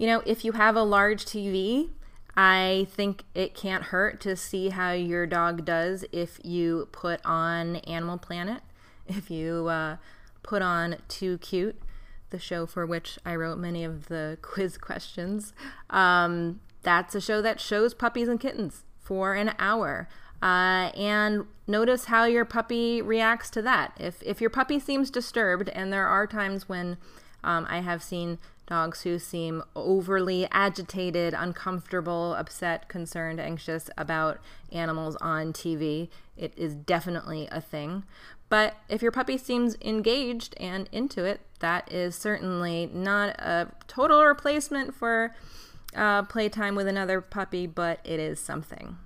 you 0.00 0.06
know, 0.06 0.22
if 0.24 0.46
you 0.46 0.52
have 0.52 0.76
a 0.76 0.82
large 0.82 1.26
TV, 1.26 1.90
I 2.34 2.86
think 2.90 3.24
it 3.34 3.54
can't 3.54 3.84
hurt 3.84 4.18
to 4.22 4.34
see 4.34 4.70
how 4.70 4.92
your 4.92 5.26
dog 5.26 5.66
does 5.66 6.06
if 6.10 6.40
you 6.42 6.88
put 6.90 7.20
on 7.22 7.76
Animal 7.76 8.16
Planet, 8.16 8.62
if 9.06 9.30
you 9.30 9.68
uh, 9.68 9.98
put 10.42 10.62
on 10.62 10.96
Too 11.08 11.36
Cute, 11.36 11.82
the 12.30 12.38
show 12.38 12.64
for 12.64 12.86
which 12.86 13.18
I 13.26 13.34
wrote 13.34 13.58
many 13.58 13.84
of 13.84 14.06
the 14.06 14.38
quiz 14.42 14.78
questions. 14.78 15.52
Um, 15.90 16.60
that's 16.80 17.14
a 17.14 17.20
show 17.20 17.42
that 17.42 17.60
shows 17.60 17.92
puppies 17.92 18.26
and 18.26 18.40
kittens 18.40 18.84
for 18.98 19.34
an 19.34 19.54
hour. 19.58 20.08
Uh, 20.42 20.90
and 20.96 21.46
notice 21.66 22.06
how 22.06 22.24
your 22.24 22.44
puppy 22.44 23.02
reacts 23.02 23.50
to 23.50 23.62
that. 23.62 23.92
If, 23.98 24.22
if 24.22 24.40
your 24.40 24.50
puppy 24.50 24.78
seems 24.78 25.10
disturbed, 25.10 25.68
and 25.70 25.92
there 25.92 26.06
are 26.06 26.26
times 26.26 26.68
when 26.68 26.96
um, 27.44 27.66
I 27.68 27.80
have 27.80 28.02
seen 28.02 28.38
dogs 28.66 29.02
who 29.02 29.18
seem 29.18 29.62
overly 29.74 30.46
agitated, 30.52 31.34
uncomfortable, 31.34 32.34
upset, 32.34 32.88
concerned, 32.88 33.40
anxious 33.40 33.90
about 33.98 34.38
animals 34.72 35.16
on 35.16 35.52
TV. 35.52 36.08
It 36.36 36.54
is 36.56 36.74
definitely 36.74 37.48
a 37.50 37.60
thing. 37.60 38.04
But 38.48 38.76
if 38.88 39.02
your 39.02 39.12
puppy 39.12 39.36
seems 39.36 39.76
engaged 39.82 40.54
and 40.58 40.88
into 40.92 41.24
it, 41.24 41.40
that 41.58 41.92
is 41.92 42.14
certainly 42.14 42.88
not 42.92 43.30
a 43.40 43.68
total 43.86 44.24
replacement 44.24 44.94
for 44.94 45.34
uh, 45.94 46.22
playtime 46.22 46.74
with 46.76 46.86
another 46.86 47.20
puppy, 47.20 47.66
but 47.66 48.00
it 48.04 48.20
is 48.20 48.38
something. 48.38 48.96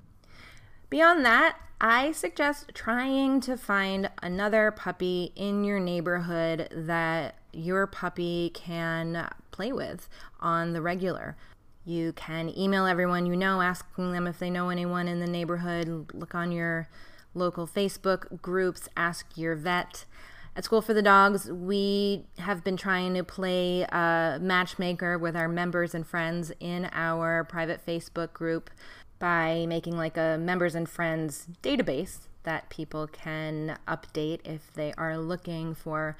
Beyond 0.95 1.25
that, 1.25 1.57
I 1.81 2.13
suggest 2.13 2.71
trying 2.73 3.41
to 3.41 3.57
find 3.57 4.11
another 4.23 4.71
puppy 4.71 5.33
in 5.35 5.65
your 5.65 5.81
neighborhood 5.81 6.69
that 6.71 7.35
your 7.53 7.89
puppy 7.89 8.53
can 8.55 9.29
play 9.51 9.73
with 9.73 10.09
on 10.39 10.73
the 10.73 10.81
regular. 10.81 11.37
You 11.85 12.13
can 12.13 12.57
email 12.57 12.87
everyone 12.87 13.27
you 13.27 13.35
know, 13.35 13.61
asking 13.61 14.13
them 14.13 14.29
if 14.29 14.39
they 14.39 14.51
know 14.51 14.69
anyone 14.69 15.09
in 15.09 15.19
the 15.19 15.27
neighborhood. 15.27 16.13
Look 16.15 16.33
on 16.33 16.53
your 16.53 16.89
local 17.35 17.67
Facebook 17.67 18.41
groups, 18.41 18.89
ask 18.97 19.27
your 19.37 19.57
vet. 19.57 20.05
At 20.57 20.65
School 20.65 20.81
for 20.81 20.95
the 20.95 21.03
Dogs, 21.03 21.51
we 21.51 22.27
have 22.39 22.63
been 22.63 22.77
trying 22.77 23.15
to 23.15 23.25
play 23.25 23.83
a 23.83 24.39
matchmaker 24.41 25.19
with 25.19 25.35
our 25.35 25.49
members 25.49 25.93
and 25.93 26.07
friends 26.07 26.53
in 26.61 26.89
our 26.93 27.43
private 27.43 27.85
Facebook 27.85 28.33
group 28.33 28.71
by 29.19 29.67
making 29.67 29.97
like 29.97 30.17
a 30.17 30.37
members 30.39 30.75
and 30.75 30.89
friends 30.89 31.47
database 31.63 32.29
that 32.45 32.69
people 32.69 33.07
can 33.07 33.79
update 33.89 34.41
if 34.45 34.73
they 34.75 34.93
are 34.97 35.19
looking 35.19 35.75
for 35.75 36.17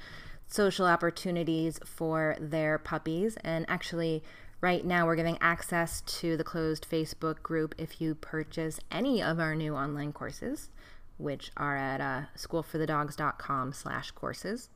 social 0.47 0.85
opportunities 0.85 1.79
for 1.85 2.35
their 2.39 2.77
puppies. 2.77 3.37
And 3.43 3.65
actually, 3.67 4.23
right 4.61 4.85
now, 4.85 5.05
we're 5.05 5.15
giving 5.15 5.37
access 5.41 6.01
to 6.01 6.37
the 6.37 6.43
closed 6.43 6.87
Facebook 6.89 7.41
group 7.41 7.75
if 7.77 8.01
you 8.01 8.15
purchase 8.15 8.79
any 8.91 9.21
of 9.21 9.39
our 9.39 9.55
new 9.55 9.75
online 9.75 10.13
courses, 10.13 10.69
which 11.17 11.51
are 11.57 11.77
at 11.77 12.01
uh, 12.01 12.21
schoolforthedogs.com 12.37 13.73
slash 13.73 14.11
courses. 14.11 14.69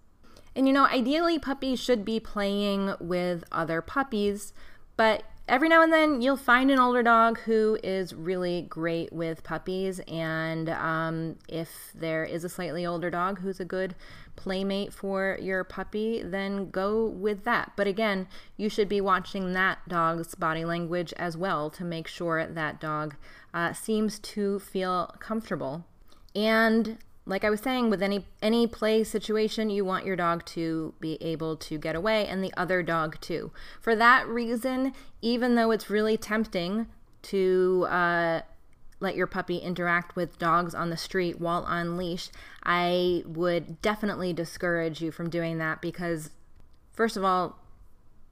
And 0.56 0.68
you 0.68 0.74
know, 0.74 0.86
ideally, 0.86 1.40
puppies 1.40 1.80
should 1.80 2.04
be 2.04 2.20
playing 2.20 2.94
with 3.00 3.44
other 3.52 3.82
puppies, 3.82 4.54
but 4.98 5.24
every 5.50 5.68
now 5.68 5.82
and 5.82 5.92
then 5.92 6.22
you'll 6.22 6.38
find 6.38 6.70
an 6.70 6.80
older 6.80 7.02
dog 7.02 7.40
who 7.40 7.78
is 7.84 8.14
really 8.14 8.62
great 8.70 9.12
with 9.12 9.44
puppies. 9.44 10.00
And 10.08 10.70
um, 10.70 11.38
if 11.48 11.92
there 11.96 12.24
is 12.24 12.44
a 12.44 12.50
slightly 12.50 12.86
older 12.86 13.10
dog 13.10 13.40
who's 13.40 13.60
a 13.60 13.66
good 13.66 13.96
playmate 14.36 14.94
for 14.94 15.38
your 15.42 15.64
puppy, 15.64 16.22
then 16.24 16.70
go 16.70 17.06
with 17.06 17.44
that. 17.44 17.74
But 17.76 17.88
again, 17.88 18.28
you 18.58 18.70
should 18.70 18.88
be 18.88 19.02
watching 19.02 19.54
that 19.54 19.80
dog's 19.88 20.36
body 20.36 20.64
language 20.64 21.14
as 21.18 21.36
well 21.36 21.70
to 21.72 21.84
make 21.84 22.08
sure 22.08 22.46
that 22.46 22.80
dog 22.80 23.16
uh, 23.54 23.74
seems 23.74 24.20
to 24.20 24.60
feel 24.60 25.14
comfortable. 25.20 25.84
And 26.36 27.00
like 27.30 27.44
I 27.44 27.50
was 27.50 27.62
saying, 27.62 27.90
with 27.92 28.02
any 28.02 28.26
any 28.42 28.66
play 28.66 29.04
situation, 29.04 29.70
you 29.70 29.86
want 29.86 30.06
your 30.06 30.16
dog 30.16 30.46
to 30.48 30.94
be 31.00 31.18
able 31.22 31.56
to 31.58 31.78
get 31.78 31.96
away, 31.96 32.28
and 32.28 32.44
the 32.44 32.54
other 32.58 32.82
dog 32.82 33.22
too. 33.22 33.52
For 33.80 33.96
that 33.96 34.28
reason, 34.28 34.94
even 35.22 35.56
though 35.56 35.70
it's 35.72 35.90
really 35.90 36.18
tempting 36.18 36.88
to 37.22 37.86
uh, 37.90 38.42
let 39.00 39.16
your 39.16 39.28
puppy 39.28 39.58
interact 39.58 40.16
with 40.16 40.40
dogs 40.40 40.74
on 40.74 40.90
the 40.90 40.98
street 40.98 41.40
while 41.40 41.64
on 41.64 41.98
leash, 41.98 42.30
I 42.64 43.24
would 43.28 43.82
definitely 43.82 44.34
discourage 44.34 45.00
you 45.00 45.12
from 45.12 45.30
doing 45.30 45.60
that 45.60 45.82
because, 45.82 46.32
first 46.92 47.16
of 47.16 47.24
all, 47.24 47.60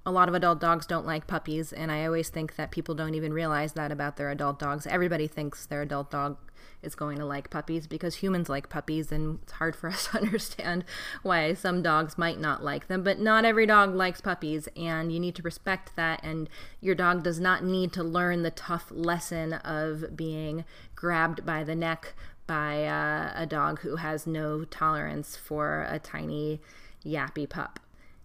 a 0.07 0.11
lot 0.11 0.29
of 0.29 0.35
adult 0.35 0.61
dogs 0.61 0.85
don't 0.85 1.05
like 1.05 1.27
puppies, 1.27 1.73
and 1.73 1.91
I 1.91 2.05
always 2.05 2.29
think 2.29 2.55
that 2.55 2.71
people 2.71 2.95
don't 2.95 3.13
even 3.13 3.33
realize 3.33 3.73
that 3.73 3.91
about 3.91 4.15
their 4.15 4.31
adult 4.31 4.57
dogs. 4.57 4.87
Everybody 4.87 5.27
thinks 5.27 5.65
their 5.65 5.81
adult 5.81 6.09
dog 6.09 6.37
is 6.81 6.95
going 6.95 7.17
to 7.17 7.25
like 7.25 7.49
puppies 7.49 7.87
because 7.87 8.15
humans 8.15 8.47
like 8.47 8.69
puppies 8.69 9.11
and 9.11 9.39
it's 9.43 9.51
hard 9.51 9.75
for 9.75 9.89
us 9.93 10.07
to 10.07 10.17
understand 10.17 10.85
why 11.23 11.53
some 11.53 11.81
dogs 11.81 12.17
might 12.17 12.39
not 12.39 12.63
like 12.63 12.87
them 12.87 13.03
but 13.03 13.19
not 13.19 13.45
every 13.45 13.65
dog 13.65 13.95
likes 13.95 14.21
puppies 14.21 14.69
and 14.75 15.11
you 15.11 15.19
need 15.19 15.33
to 15.33 15.41
respect 15.41 15.95
that 15.95 16.19
and 16.23 16.49
your 16.79 16.93
dog 16.93 17.23
does 17.23 17.39
not 17.39 17.63
need 17.63 17.91
to 17.91 18.03
learn 18.03 18.43
the 18.43 18.51
tough 18.51 18.91
lesson 18.91 19.53
of 19.53 20.15
being 20.15 20.63
grabbed 20.95 21.45
by 21.45 21.63
the 21.63 21.75
neck 21.75 22.13
by 22.45 22.85
uh, 22.85 23.31
a 23.35 23.45
dog 23.45 23.79
who 23.79 23.95
has 23.95 24.27
no 24.27 24.63
tolerance 24.63 25.35
for 25.35 25.85
a 25.89 25.97
tiny 25.99 26.61
yappy 27.03 27.49
pup 27.49 27.79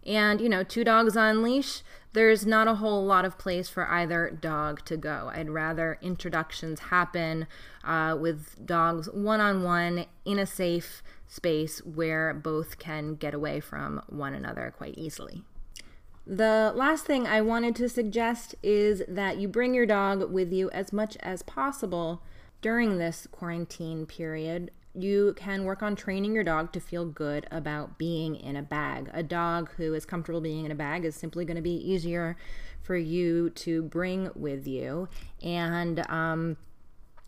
and, 0.07 0.41
you 0.41 0.49
know, 0.49 0.62
two 0.62 0.85
dogs 0.85 1.17
on 1.17 1.43
leash, 1.43 1.83
there's 2.12 2.45
not 2.45 2.69
a 2.69 2.75
whole 2.75 3.05
lot 3.05 3.25
of 3.25 3.38
place 3.38 3.69
for 3.69 3.88
either 3.88 4.31
dog 4.31 4.85
to 4.85 4.97
go. 4.97 5.31
I'd 5.33 5.49
rather 5.49 5.99
introductions 6.03 6.81
happen 6.81 7.47
uh, 7.85 8.17
with 8.19 8.67
dogs 8.67 9.09
one 9.11 9.41
on 9.41 9.62
one 9.62 10.07
in 10.25 10.38
a 10.38 10.47
safe 10.47 11.03
space 11.27 11.79
where 11.85 12.35
both 12.35 12.79
can 12.79 13.15
get 13.15 13.33
away 13.33 13.61
from 13.61 14.03
one 14.09 14.35
another 14.35 14.75
quite 14.77 14.99
easily. 14.99 15.45
The 16.27 16.73
last 16.77 17.05
thing 17.07 17.27
I 17.27 17.41
wanted 17.41 17.75
to 17.77 17.88
suggest 17.88 18.55
is 18.62 19.03
that 19.09 19.38
you 19.38 19.49
bring 19.49 19.75
your 19.75 19.87
dog 19.87 20.31
with 20.31 20.53
you 20.53 20.71
as 20.71 20.93
much 20.93 21.17
as 21.21 21.43
possible 21.43 22.23
during 22.61 22.99
this 22.99 23.27
quarantine 23.33 24.07
period 24.07 24.71
you 24.95 25.35
can 25.37 25.65
work 25.65 25.83
on 25.83 25.97
training 25.97 26.35
your 26.35 26.45
dog 26.45 26.73
to 26.73 26.81
feel 26.81 27.07
good 27.07 27.47
about 27.51 27.99
being 27.99 28.37
in 28.37 28.57
a 28.57 28.63
bag. 28.63 29.11
A 29.15 29.23
dog 29.23 29.71
who 29.77 29.95
is 29.95 30.05
comfortable 30.05 30.41
being 30.41 30.67
in 30.67 30.71
a 30.71 30.75
bag 30.75 31.05
is 31.05 31.15
simply 31.15 31.45
going 31.45 31.57
to 31.57 31.63
be 31.63 31.77
easier 31.77 32.37
for 32.83 32.97
you 32.97 33.51
to 33.51 33.83
bring 33.83 34.31
with 34.35 34.67
you. 34.67 35.09
And 35.43 36.05
um, 36.11 36.57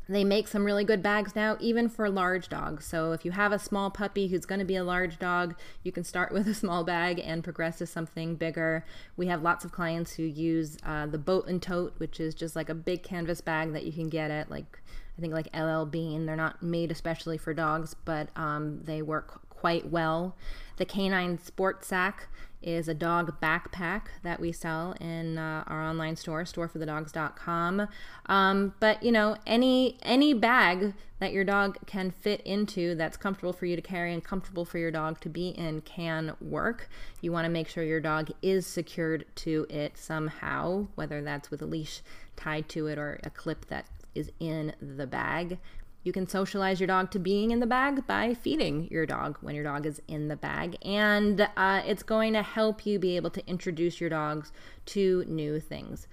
they 0.09 0.25
make 0.25 0.49
some 0.49 0.65
really 0.65 0.85
good 0.85 1.03
bags 1.03 1.35
now, 1.35 1.57
even 1.61 1.89
for 1.89 2.11
large 2.11 2.49
dogs. 2.49 2.85
So 2.85 3.13
if 3.13 3.25
you 3.25 3.31
have 3.31 3.53
a 3.53 3.59
small 3.59 3.91
puppy 3.91 4.29
who's 4.29 4.45
going 4.45 4.59
to 4.59 4.65
be 4.67 4.77
a 4.77 4.85
large 4.85 5.19
dog, 5.19 5.55
you 5.83 5.93
can 5.93 6.05
start 6.05 6.33
with 6.35 6.47
a 6.47 6.55
small 6.55 6.85
bag 6.85 7.19
and 7.25 7.43
progress 7.43 7.79
to 7.79 7.87
something 7.87 8.37
bigger. 8.37 8.85
We 9.17 9.29
have 9.29 9.43
lots 9.43 9.65
of 9.65 9.73
clients 9.73 10.13
who 10.15 10.25
use 10.25 10.77
uh, 10.85 11.07
the 11.07 11.19
boat 11.19 11.47
and 11.49 11.63
tote, 11.63 11.95
which 11.97 12.21
is 12.21 12.35
just 12.35 12.55
like 12.55 12.69
a 12.69 12.75
big 12.75 13.03
canvas 13.03 13.41
bag 13.41 13.73
that 13.73 13.85
you 13.85 13.93
can 13.93 14.11
get 14.11 14.31
at 14.31 14.51
like 14.51 14.83
I 15.17 15.21
think 15.21 15.33
like 15.33 15.55
LL 15.57 15.85
Bean. 15.85 16.27
They're 16.27 16.37
not 16.37 16.63
made 16.63 16.91
especially 16.91 17.39
for 17.39 17.55
dogs, 17.55 17.95
but 18.05 18.29
um, 18.37 18.81
they 18.83 19.03
work 19.03 19.49
quite 19.49 19.91
well. 19.91 20.37
The 20.77 20.85
K9 20.85 21.41
Sport 21.41 21.85
Sack 21.85 22.29
is 22.61 22.89
a 22.89 22.95
dog 22.95 23.41
backpack 23.41 24.07
that 24.23 24.41
we 24.41 24.51
sell 24.51 24.93
in 25.01 25.39
uh, 25.39 25.63
our 25.67 25.83
online 25.83 26.17
store, 26.17 26.45
storeforthedogs.com. 26.45 27.89
Um, 28.27 28.75
but 28.81 29.03
you 29.03 29.13
know, 29.13 29.37
any 29.47 29.99
any 30.03 30.33
bag 30.33 30.95
that 31.19 31.33
your 31.33 31.45
dog 31.45 31.79
can 31.87 32.11
fit 32.11 32.41
into 32.43 32.95
that's 32.95 33.17
comfortable 33.17 33.53
for 33.53 33.67
you 33.67 33.77
to 33.77 33.83
carry 33.83 34.13
and 34.13 34.25
comfortable 34.25 34.65
for 34.65 34.79
your 34.79 34.91
dog 34.91 35.21
to 35.21 35.29
be 35.29 35.49
in 35.51 35.83
can 35.83 36.35
work. 36.41 36.89
You 37.21 37.33
want 37.33 37.45
to 37.45 37.51
make 37.51 37.69
sure 37.69 37.85
your 37.85 38.01
dog 38.01 38.31
is 38.43 38.67
secured 38.67 39.25
to 39.37 39.67
it 39.71 39.97
somehow, 39.97 40.89
whether 40.95 41.23
that's 41.23 41.51
with 41.51 41.63
a 41.63 41.67
leash 41.67 42.01
tied 42.37 42.69
to 42.71 42.87
it 42.89 42.99
or 42.99 43.21
a 43.23 43.31
clip 43.31 43.67
that 43.67 43.87
is 44.15 44.31
in 44.41 44.75
the 44.81 45.07
bag. 45.07 45.59
You 46.03 46.13
can 46.13 46.27
socialize 46.27 46.81
your 46.81 46.87
dog 46.87 47.11
to 47.13 47.19
being 47.19 47.51
in 47.51 47.61
the 47.61 47.67
bag 47.67 48.07
by 48.07 48.35
feeding 48.35 48.89
your 48.91 49.07
dog 49.07 49.39
when 49.41 49.55
your 49.55 49.65
dog 49.65 49.87
is 49.87 50.03
in 50.07 50.29
the 50.29 50.37
bag. 50.37 50.77
And 50.85 51.49
uh, 51.57 51.83
it's 51.87 52.03
going 52.03 52.35
to 52.35 52.43
help 52.43 52.85
you 52.85 52.99
be 52.99 53.17
able 53.17 53.31
to 53.31 53.47
introduce 53.47 54.01
your 54.01 54.11
dogs 54.11 54.53
to 54.87 55.25
new 55.27 55.61
things. 55.61 56.07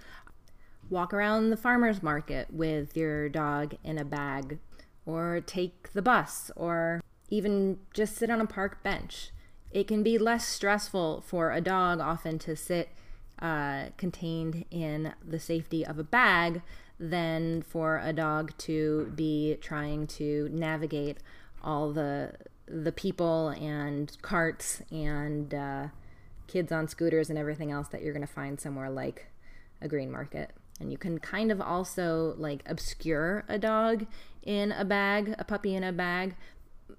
Walk 0.89 1.13
around 1.13 1.49
the 1.49 1.57
farmer's 1.57 2.01
market 2.01 2.53
with 2.53 2.95
your 2.95 3.27
dog 3.27 3.75
in 3.83 3.97
a 3.97 4.05
bag, 4.05 4.59
or 5.05 5.41
take 5.45 5.91
the 5.93 6.01
bus, 6.01 6.51
or 6.55 7.01
even 7.29 7.79
just 7.93 8.15
sit 8.15 8.29
on 8.29 8.41
a 8.41 8.45
park 8.45 8.83
bench. 8.83 9.31
It 9.71 9.87
can 9.87 10.03
be 10.03 10.17
less 10.17 10.45
stressful 10.45 11.23
for 11.25 11.51
a 11.51 11.61
dog 11.61 11.99
often 11.99 12.39
to 12.39 12.55
sit 12.55 12.89
uh, 13.41 13.85
contained 13.97 14.65
in 14.69 15.13
the 15.25 15.39
safety 15.39 15.85
of 15.85 15.97
a 15.97 16.03
bag 16.03 16.61
than 17.01 17.63
for 17.63 17.99
a 18.03 18.13
dog 18.13 18.55
to 18.59 19.11
be 19.15 19.57
trying 19.59 20.05
to 20.05 20.47
navigate 20.53 21.17
all 21.63 21.91
the 21.91 22.31
the 22.67 22.91
people 22.91 23.49
and 23.49 24.15
carts 24.21 24.81
and 24.91 25.53
uh, 25.53 25.87
kids 26.47 26.71
on 26.71 26.87
scooters 26.87 27.29
and 27.29 27.37
everything 27.37 27.71
else 27.71 27.89
that 27.89 28.01
you're 28.01 28.13
going 28.13 28.25
to 28.25 28.31
find 28.31 28.61
somewhere 28.61 28.89
like 28.89 29.27
a 29.81 29.87
green 29.87 30.09
market. 30.11 30.51
And 30.79 30.91
you 30.91 30.97
can 30.97 31.17
kind 31.17 31.51
of 31.51 31.59
also 31.59 32.35
like 32.37 32.63
obscure 32.65 33.43
a 33.49 33.57
dog 33.57 34.05
in 34.43 34.71
a 34.71 34.85
bag, 34.85 35.35
a 35.37 35.43
puppy 35.43 35.75
in 35.75 35.83
a 35.83 35.91
bag, 35.91 36.35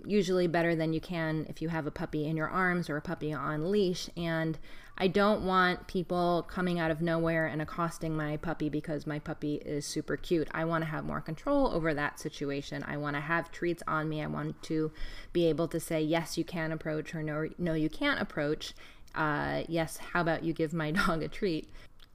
usually 0.05 0.47
better 0.47 0.75
than 0.75 0.93
you 0.93 1.01
can 1.01 1.47
if 1.49 1.63
you 1.63 1.69
have 1.69 1.87
a 1.87 1.91
puppy 1.91 2.27
in 2.27 2.37
your 2.37 2.49
arms 2.49 2.89
or 2.91 2.97
a 2.97 3.03
puppy 3.03 3.33
on 3.33 3.71
leash. 3.71 4.09
And 4.17 4.59
I 4.99 5.09
don't 5.09 5.43
want 5.43 5.87
people 5.87 6.47
coming 6.49 6.79
out 6.79 6.91
of 6.91 7.01
nowhere 7.01 7.47
and 7.47 7.63
accosting 7.63 8.17
my 8.17 8.37
puppy 8.37 8.69
because 8.69 9.07
my 9.07 9.19
puppy 9.19 9.55
is 9.57 9.87
super 9.87 10.17
cute. 10.17 10.49
I 10.53 10.65
want 10.65 10.85
to 10.85 10.91
have 10.91 11.05
more 11.05 11.21
control 11.21 11.69
over 11.69 11.95
that 11.95 12.21
situation. 12.21 12.85
I 12.87 12.97
want 12.99 13.17
to 13.17 13.21
have 13.21 13.51
treats 13.51 13.83
on 13.87 14.09
me. 14.09 14.23
I 14.23 14.27
want 14.27 14.63
to 14.65 14.93
be 15.33 15.47
able 15.49 15.69
to 15.69 15.81
say, 15.81 16.03
yes, 16.03 16.37
you 16.37 16.45
can 16.45 16.73
approach, 16.73 17.15
or 17.15 17.23
no, 17.23 17.49
no 17.59 17.75
you 17.75 17.89
can't 17.89 18.21
approach. 18.21 18.75
Uh, 19.15 19.63
yes, 19.69 19.97
how 19.97 20.21
about 20.21 20.45
you 20.45 20.53
give 20.53 20.73
my 20.73 20.91
dog 21.07 21.23
a 21.23 21.29
treat? 21.29 21.69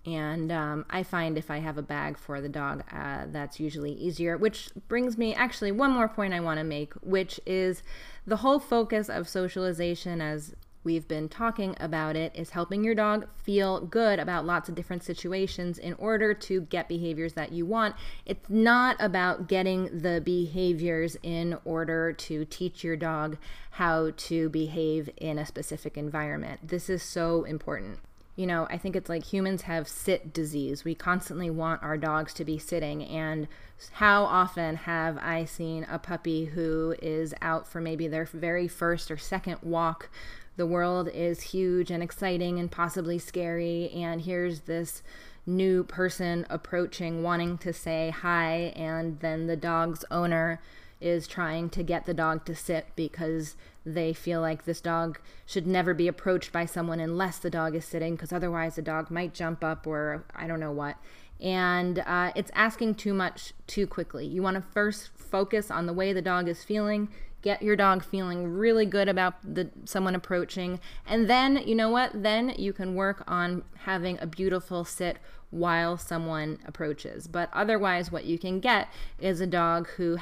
And 0.07 0.53
um, 0.53 0.85
I 0.89 1.03
find 1.03 1.37
if 1.37 1.51
I 1.51 1.57
have 1.57 1.77
a 1.77 1.81
bag 1.81 2.17
for 2.17 2.39
the 2.39 2.47
dog, 2.47 2.81
uh, 2.93 3.25
that's 3.27 3.59
usually 3.59 3.91
easier. 3.91 4.37
Which 4.37 4.69
brings 4.87 5.17
me 5.17 5.35
actually 5.35 5.73
one 5.73 5.91
more 5.91 6.07
point 6.07 6.33
I 6.33 6.39
want 6.39 6.59
to 6.59 6.63
make, 6.63 6.93
which 7.01 7.41
is 7.45 7.83
the 8.25 8.37
whole 8.37 8.57
focus 8.57 9.09
of 9.09 9.27
socialization 9.27 10.21
as 10.21 10.55
we've 10.85 11.09
been 11.09 11.27
talking 11.27 11.75
about 11.81 12.15
it 12.15 12.31
is 12.33 12.51
helping 12.51 12.85
your 12.85 12.95
dog 12.95 13.27
feel 13.35 13.81
good 13.81 14.19
about 14.19 14.45
lots 14.45 14.69
of 14.69 14.75
different 14.75 15.03
situations 15.03 15.77
in 15.77 15.93
order 15.95 16.33
to 16.33 16.61
get 16.61 16.87
behaviors 16.87 17.33
that 17.33 17.51
you 17.51 17.65
want. 17.65 17.93
It's 18.25 18.49
not 18.49 18.95
about 19.01 19.49
getting 19.49 19.99
the 19.99 20.21
behaviors 20.23 21.17
in 21.21 21.57
order 21.65 22.13
to 22.13 22.45
teach 22.45 22.81
your 22.81 22.95
dog 22.95 23.37
how 23.71 24.11
to 24.15 24.47
behave 24.47 25.09
in 25.17 25.37
a 25.37 25.45
specific 25.45 25.97
environment. 25.97 26.61
This 26.63 26.89
is 26.89 27.03
so 27.03 27.43
important 27.43 27.99
you 28.37 28.45
know, 28.45 28.67
I 28.69 28.77
think 28.77 28.95
it's 28.95 29.09
like 29.09 29.25
humans 29.25 29.63
have 29.63 29.87
sit 29.87 30.31
disease. 30.31 30.85
We 30.85 30.93
constantly 30.93 31.49
want 31.49 31.81
our 31.81 31.97
dogs 31.97 32.35
to 32.35 32.45
be 32.45 32.59
sitting. 32.59 33.03
And 33.03 33.47
how 33.93 34.25
often 34.25 34.75
have 34.75 35.17
I 35.17 35.45
seen 35.45 35.87
a 35.89 35.97
puppy 35.97 36.45
who 36.45 36.95
is 37.01 37.33
out 37.41 37.67
for 37.67 37.81
maybe 37.81 38.07
their 38.07 38.25
very 38.25 38.67
first 38.67 39.09
or 39.09 39.17
second 39.17 39.57
walk? 39.63 40.09
The 40.55 40.67
world 40.67 41.09
is 41.11 41.41
huge 41.41 41.89
and 41.89 42.03
exciting 42.03 42.59
and 42.59 42.71
possibly 42.71 43.17
scary. 43.17 43.89
And 43.89 44.21
here's 44.21 44.61
this 44.61 45.01
new 45.47 45.83
person 45.83 46.45
approaching, 46.47 47.23
wanting 47.23 47.57
to 47.59 47.73
say 47.73 48.11
hi. 48.11 48.71
And 48.75 49.19
then 49.19 49.47
the 49.47 49.57
dog's 49.57 50.05
owner 50.11 50.61
is 50.99 51.27
trying 51.27 51.69
to 51.69 51.83
get 51.83 52.05
the 52.05 52.13
dog 52.13 52.45
to 52.45 52.55
sit 52.55 52.87
because 52.95 53.55
they 53.85 54.13
feel 54.13 54.41
like 54.41 54.65
this 54.65 54.81
dog 54.81 55.19
should 55.45 55.65
never 55.65 55.93
be 55.93 56.07
approached 56.07 56.51
by 56.51 56.65
someone 56.65 56.99
unless 56.99 57.37
the 57.37 57.49
dog 57.49 57.75
is 57.75 57.85
sitting 57.85 58.15
because 58.15 58.33
otherwise 58.33 58.75
the 58.75 58.81
dog 58.81 59.09
might 59.09 59.33
jump 59.33 59.63
up 59.63 59.87
or 59.87 60.25
I 60.35 60.47
don't 60.47 60.59
know 60.59 60.71
what. 60.71 60.97
And 61.39 61.99
uh, 61.99 62.31
it's 62.35 62.51
asking 62.55 62.95
too 62.95 63.13
much 63.13 63.53
too 63.67 63.85
quickly. 63.85 64.25
You 64.25 64.41
want 64.41 64.55
to 64.55 64.63
first 64.73 65.09
focus 65.15 65.69
on 65.69 65.85
the 65.85 65.93
way 65.93 66.11
the 66.11 66.21
dog 66.21 66.47
is 66.47 66.63
feeling, 66.63 67.09
get 67.43 67.61
your 67.61 67.75
dog 67.75 68.03
feeling 68.03 68.47
really 68.47 68.85
good 68.85 69.07
about 69.07 69.35
the 69.43 69.69
someone 69.85 70.15
approaching, 70.15 70.79
and 71.05 71.29
then 71.29 71.57
you 71.57 71.75
know 71.75 71.89
what? 71.89 72.23
Then 72.23 72.53
you 72.57 72.73
can 72.73 72.95
work 72.95 73.23
on 73.27 73.63
having 73.83 74.17
a 74.19 74.25
beautiful 74.25 74.83
sit 74.83 75.17
while 75.51 75.95
someone 75.95 76.59
approaches. 76.65 77.27
But 77.27 77.49
otherwise, 77.53 78.11
what 78.11 78.25
you 78.25 78.39
can 78.39 78.59
get 78.59 78.89
is 79.19 79.39
a 79.39 79.47
dog 79.47 79.87
who 79.89 80.17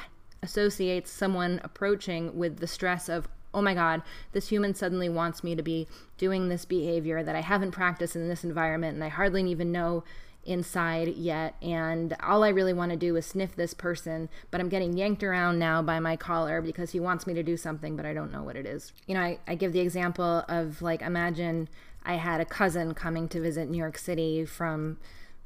associates 0.46 1.10
someone 1.10 1.60
approaching 1.62 2.38
with 2.38 2.58
the 2.58 2.66
stress 2.66 3.08
of, 3.08 3.28
oh 3.52 3.60
my 3.60 3.74
God, 3.74 4.02
this 4.32 4.48
human 4.48 4.74
suddenly 4.74 5.08
wants 5.08 5.42
me 5.42 5.54
to 5.54 5.62
be 5.62 5.88
doing 6.16 6.48
this 6.48 6.64
behavior 6.64 7.22
that 7.22 7.36
I 7.36 7.40
haven't 7.40 7.72
practiced 7.72 8.16
in 8.16 8.28
this 8.28 8.44
environment 8.44 8.94
and 8.94 9.04
I 9.04 9.08
hardly 9.08 9.42
even 9.50 9.72
know 9.72 10.04
inside 10.44 11.08
yet. 11.08 11.56
And 11.60 12.16
all 12.22 12.44
I 12.44 12.50
really 12.50 12.72
want 12.72 12.92
to 12.92 12.96
do 12.96 13.16
is 13.16 13.26
sniff 13.26 13.56
this 13.56 13.74
person, 13.74 14.28
but 14.50 14.60
I'm 14.60 14.68
getting 14.68 14.96
yanked 14.96 15.24
around 15.24 15.58
now 15.58 15.82
by 15.82 15.98
my 15.98 16.16
collar 16.16 16.62
because 16.62 16.92
he 16.92 17.00
wants 17.00 17.26
me 17.26 17.34
to 17.34 17.42
do 17.42 17.56
something, 17.56 17.96
but 17.96 18.06
I 18.06 18.14
don't 18.14 18.32
know 18.32 18.44
what 18.44 18.56
it 18.56 18.66
is. 18.66 18.92
You 19.06 19.14
know, 19.14 19.22
I, 19.22 19.38
I 19.48 19.56
give 19.56 19.72
the 19.72 19.80
example 19.80 20.44
of 20.48 20.80
like, 20.80 21.02
imagine 21.02 21.68
I 22.04 22.14
had 22.14 22.40
a 22.40 22.44
cousin 22.44 22.94
coming 22.94 23.28
to 23.30 23.40
visit 23.40 23.68
New 23.68 23.78
York 23.78 23.98
City 23.98 24.44
from 24.44 24.98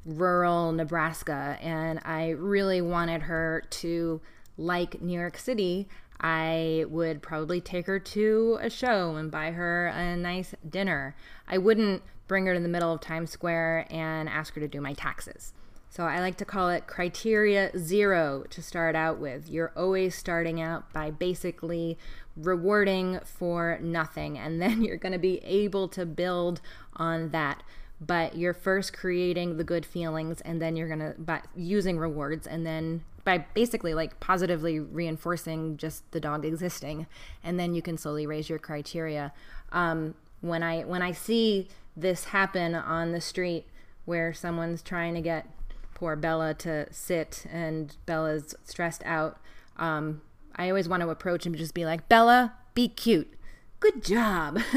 rural 0.05 0.71
Nebraska, 0.71 1.57
and 1.61 1.99
I 2.05 2.29
really 2.29 2.81
wanted 2.81 3.23
her 3.23 3.63
to 3.69 4.21
like 4.61 5.01
New 5.01 5.17
York 5.19 5.37
City, 5.37 5.87
I 6.19 6.85
would 6.87 7.21
probably 7.21 7.59
take 7.59 7.87
her 7.87 7.99
to 7.99 8.59
a 8.61 8.69
show 8.69 9.15
and 9.15 9.31
buy 9.31 9.51
her 9.51 9.87
a 9.87 10.15
nice 10.15 10.53
dinner. 10.67 11.15
I 11.47 11.57
wouldn't 11.57 12.03
bring 12.27 12.45
her 12.45 12.53
to 12.53 12.59
the 12.59 12.69
middle 12.69 12.93
of 12.93 13.01
Times 13.01 13.31
Square 13.31 13.87
and 13.89 14.29
ask 14.29 14.53
her 14.53 14.61
to 14.61 14.67
do 14.67 14.79
my 14.79 14.93
taxes. 14.93 15.53
So 15.89 16.05
I 16.05 16.19
like 16.19 16.37
to 16.37 16.45
call 16.45 16.69
it 16.69 16.87
criteria 16.87 17.77
zero 17.77 18.45
to 18.51 18.61
start 18.61 18.95
out 18.95 19.19
with. 19.19 19.49
You're 19.49 19.73
always 19.75 20.15
starting 20.15 20.61
out 20.61 20.93
by 20.93 21.11
basically 21.11 21.97
rewarding 22.37 23.19
for 23.25 23.77
nothing, 23.81 24.37
and 24.37 24.61
then 24.61 24.81
you're 24.85 24.97
going 24.97 25.11
to 25.11 25.19
be 25.19 25.39
able 25.43 25.87
to 25.89 26.05
build 26.05 26.61
on 26.95 27.29
that 27.31 27.63
but 28.01 28.35
you're 28.35 28.53
first 28.53 28.93
creating 28.93 29.57
the 29.57 29.63
good 29.63 29.85
feelings 29.85 30.41
and 30.41 30.59
then 30.59 30.75
you're 30.75 30.87
going 30.87 30.99
to 30.99 31.13
by 31.19 31.39
using 31.55 31.99
rewards 31.99 32.47
and 32.47 32.65
then 32.65 33.03
by 33.23 33.39
basically 33.53 33.93
like 33.93 34.19
positively 34.19 34.79
reinforcing 34.79 35.77
just 35.77 36.09
the 36.11 36.19
dog 36.19 36.45
existing 36.45 37.07
and 37.43 37.59
then 37.59 37.73
you 37.73 37.81
can 37.81 37.97
slowly 37.97 38.25
raise 38.25 38.49
your 38.49 38.59
criteria. 38.59 39.33
Um, 39.71 40.15
when 40.41 40.63
i 40.63 40.81
when 40.81 41.03
i 41.03 41.11
see 41.11 41.67
this 41.95 42.25
happen 42.25 42.73
on 42.73 43.11
the 43.11 43.21
street 43.21 43.63
where 44.05 44.33
someone's 44.33 44.81
trying 44.81 45.13
to 45.13 45.21
get 45.21 45.45
poor 45.93 46.15
bella 46.15 46.55
to 46.55 46.91
sit 46.91 47.45
and 47.51 47.95
bella's 48.07 48.55
stressed 48.63 49.03
out 49.05 49.37
um, 49.77 50.19
i 50.55 50.67
always 50.67 50.89
want 50.89 51.03
to 51.03 51.09
approach 51.09 51.45
and 51.45 51.55
just 51.55 51.75
be 51.75 51.85
like 51.85 52.09
bella 52.09 52.53
be 52.73 52.87
cute. 52.87 53.33
Good 53.79 54.03
job. 54.03 54.59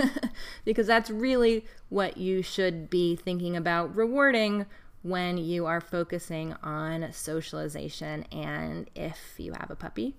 Because 0.65 0.87
that's 0.87 1.11
really 1.11 1.65
what 1.91 2.17
you 2.17 2.43
should 2.43 2.89
be 2.89 3.17
thinking 3.17 3.55
about 3.55 3.95
rewarding 3.95 4.65
when 5.05 5.37
you 5.37 5.67
are 5.67 5.83
focusing 5.83 6.55
on 6.63 7.13
socialization. 7.13 8.25
And 8.33 8.91
if 8.95 9.35
you 9.37 9.53
have 9.53 9.71
a 9.71 9.77
puppy, 9.77 10.17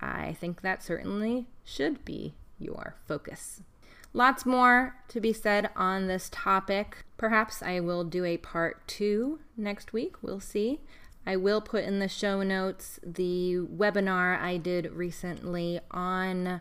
I 0.00 0.36
think 0.40 0.60
that 0.60 0.82
certainly 0.82 1.46
should 1.62 2.04
be 2.04 2.34
your 2.58 2.96
focus. 3.06 3.62
Lots 4.12 4.44
more 4.44 4.96
to 5.08 5.20
be 5.20 5.32
said 5.32 5.70
on 5.76 6.08
this 6.08 6.28
topic. 6.32 7.04
Perhaps 7.16 7.62
I 7.62 7.78
will 7.78 8.02
do 8.02 8.24
a 8.24 8.36
part 8.36 8.86
two 8.88 9.38
next 9.56 9.92
week. 9.92 10.16
We'll 10.20 10.40
see. 10.40 10.80
I 11.24 11.36
will 11.36 11.60
put 11.60 11.84
in 11.84 12.00
the 12.00 12.08
show 12.08 12.42
notes 12.42 12.98
the 13.04 13.58
webinar 13.58 14.38
I 14.38 14.56
did 14.56 14.92
recently 14.92 15.80
on 15.92 16.60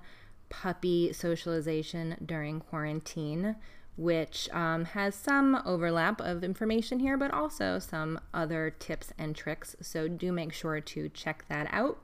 puppy 0.49 1.11
socialization 1.11 2.17
during 2.23 2.59
quarantine 2.59 3.55
which 3.95 4.49
um, 4.51 4.85
has 4.85 5.13
some 5.15 5.61
overlap 5.65 6.19
of 6.19 6.43
information 6.43 6.99
here, 6.99 7.17
but 7.17 7.31
also 7.31 7.79
some 7.79 8.19
other 8.33 8.73
tips 8.79 9.13
and 9.17 9.35
tricks. 9.35 9.75
So 9.81 10.07
do 10.07 10.31
make 10.31 10.53
sure 10.53 10.79
to 10.81 11.09
check 11.09 11.45
that 11.49 11.67
out. 11.71 11.99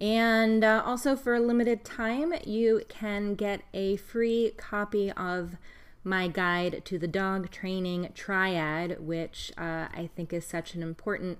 And 0.00 0.64
uh, 0.64 0.82
also, 0.84 1.14
for 1.14 1.34
a 1.34 1.40
limited 1.40 1.84
time, 1.84 2.32
you 2.46 2.82
can 2.88 3.34
get 3.34 3.62
a 3.74 3.96
free 3.96 4.52
copy 4.56 5.12
of 5.12 5.56
my 6.02 6.28
guide 6.28 6.82
to 6.86 6.98
the 6.98 7.06
dog 7.06 7.50
training 7.50 8.10
triad, 8.14 9.00
which 9.00 9.52
uh, 9.58 9.88
I 9.92 10.08
think 10.16 10.32
is 10.32 10.46
such 10.46 10.74
an 10.74 10.82
important 10.82 11.38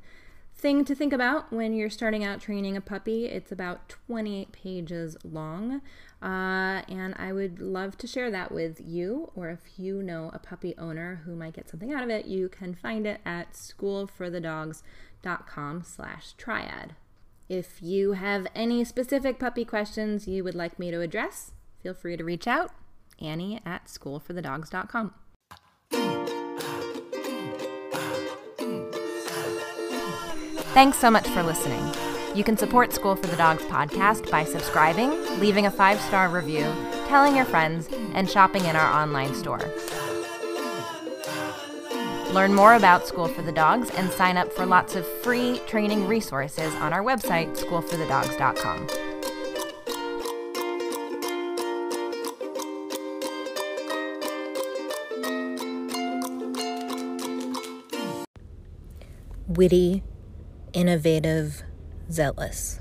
thing 0.55 0.85
to 0.85 0.95
think 0.95 1.15
about 1.15 1.51
when 1.51 1.73
you're 1.73 1.89
starting 1.89 2.23
out 2.23 2.41
training 2.41 2.77
a 2.77 2.83
puppy. 2.83 3.25
It's 3.25 3.51
about 3.51 3.89
28 3.89 4.53
pages 4.53 5.17
long, 5.25 5.81
uh, 6.23 6.83
and 6.89 7.15
I 7.19 7.33
would 7.33 7.61
love 7.61 7.99
to 7.99 8.07
share 8.07 8.31
that 8.31 8.53
with 8.53 8.81
you. 8.85 9.33
Or 9.35 9.49
if 9.49 9.79
you 9.79 10.03
know 10.03 10.31
a 10.35 10.39
puppy 10.39 10.75
owner 10.77 11.23
who 11.25 11.35
might 11.35 11.55
get 11.55 11.69
something 11.69 11.93
out 11.93 12.03
of 12.03 12.11
it, 12.11 12.27
you 12.27 12.49
can 12.49 12.75
find 12.75 13.07
it 13.07 13.21
at 13.25 13.55
schoolforthedogs.com 13.55 15.83
slash 15.85 16.33
triad. 16.37 16.95
If 17.49 17.83
you 17.83 18.13
have 18.13 18.47
any 18.55 18.85
specific 18.85 19.39
puppy 19.39 19.65
questions 19.65 20.29
you 20.29 20.45
would 20.45 20.55
like 20.55 20.79
me 20.79 20.91
to 20.91 21.01
address, 21.01 21.53
feel 21.83 21.95
free 21.95 22.17
to 22.17 22.25
reach 22.25 22.47
out. 22.47 22.73
Annie 23.21 23.61
at 23.67 23.87
schoolforthedogs.com. 23.87 25.15
Thanks 30.73 30.99
so 30.99 31.11
much 31.11 31.27
for 31.29 31.43
listening. 31.43 32.10
You 32.33 32.45
can 32.45 32.57
support 32.57 32.93
School 32.93 33.17
for 33.17 33.27
the 33.27 33.37
Dogs 33.37 33.65
podcast 33.65 34.31
by 34.31 34.45
subscribing, 34.45 35.11
leaving 35.41 35.67
a 35.67 35.71
five 35.71 36.01
star 36.01 36.29
review, 36.29 36.73
telling 37.09 37.35
your 37.35 37.45
friends, 37.45 37.89
and 38.15 38.31
shopping 38.31 38.65
in 38.67 38.77
our 38.77 39.03
online 39.03 39.35
store. 39.35 39.61
Learn 42.33 42.55
more 42.55 42.75
about 42.75 43.09
School 43.09 43.27
for 43.27 43.43
the 43.43 43.51
Dogs 43.51 43.91
and 43.97 44.09
sign 44.13 44.37
up 44.37 44.53
for 44.53 44.65
lots 44.65 44.95
of 44.95 45.05
free 45.23 45.61
training 45.67 46.07
resources 46.07 46.73
on 46.77 46.93
our 46.93 47.03
website, 47.03 47.57
schoolforthedogs.com. 47.59 48.87
Witty, 59.49 60.05
innovative, 60.73 61.65
zealous. 62.11 62.81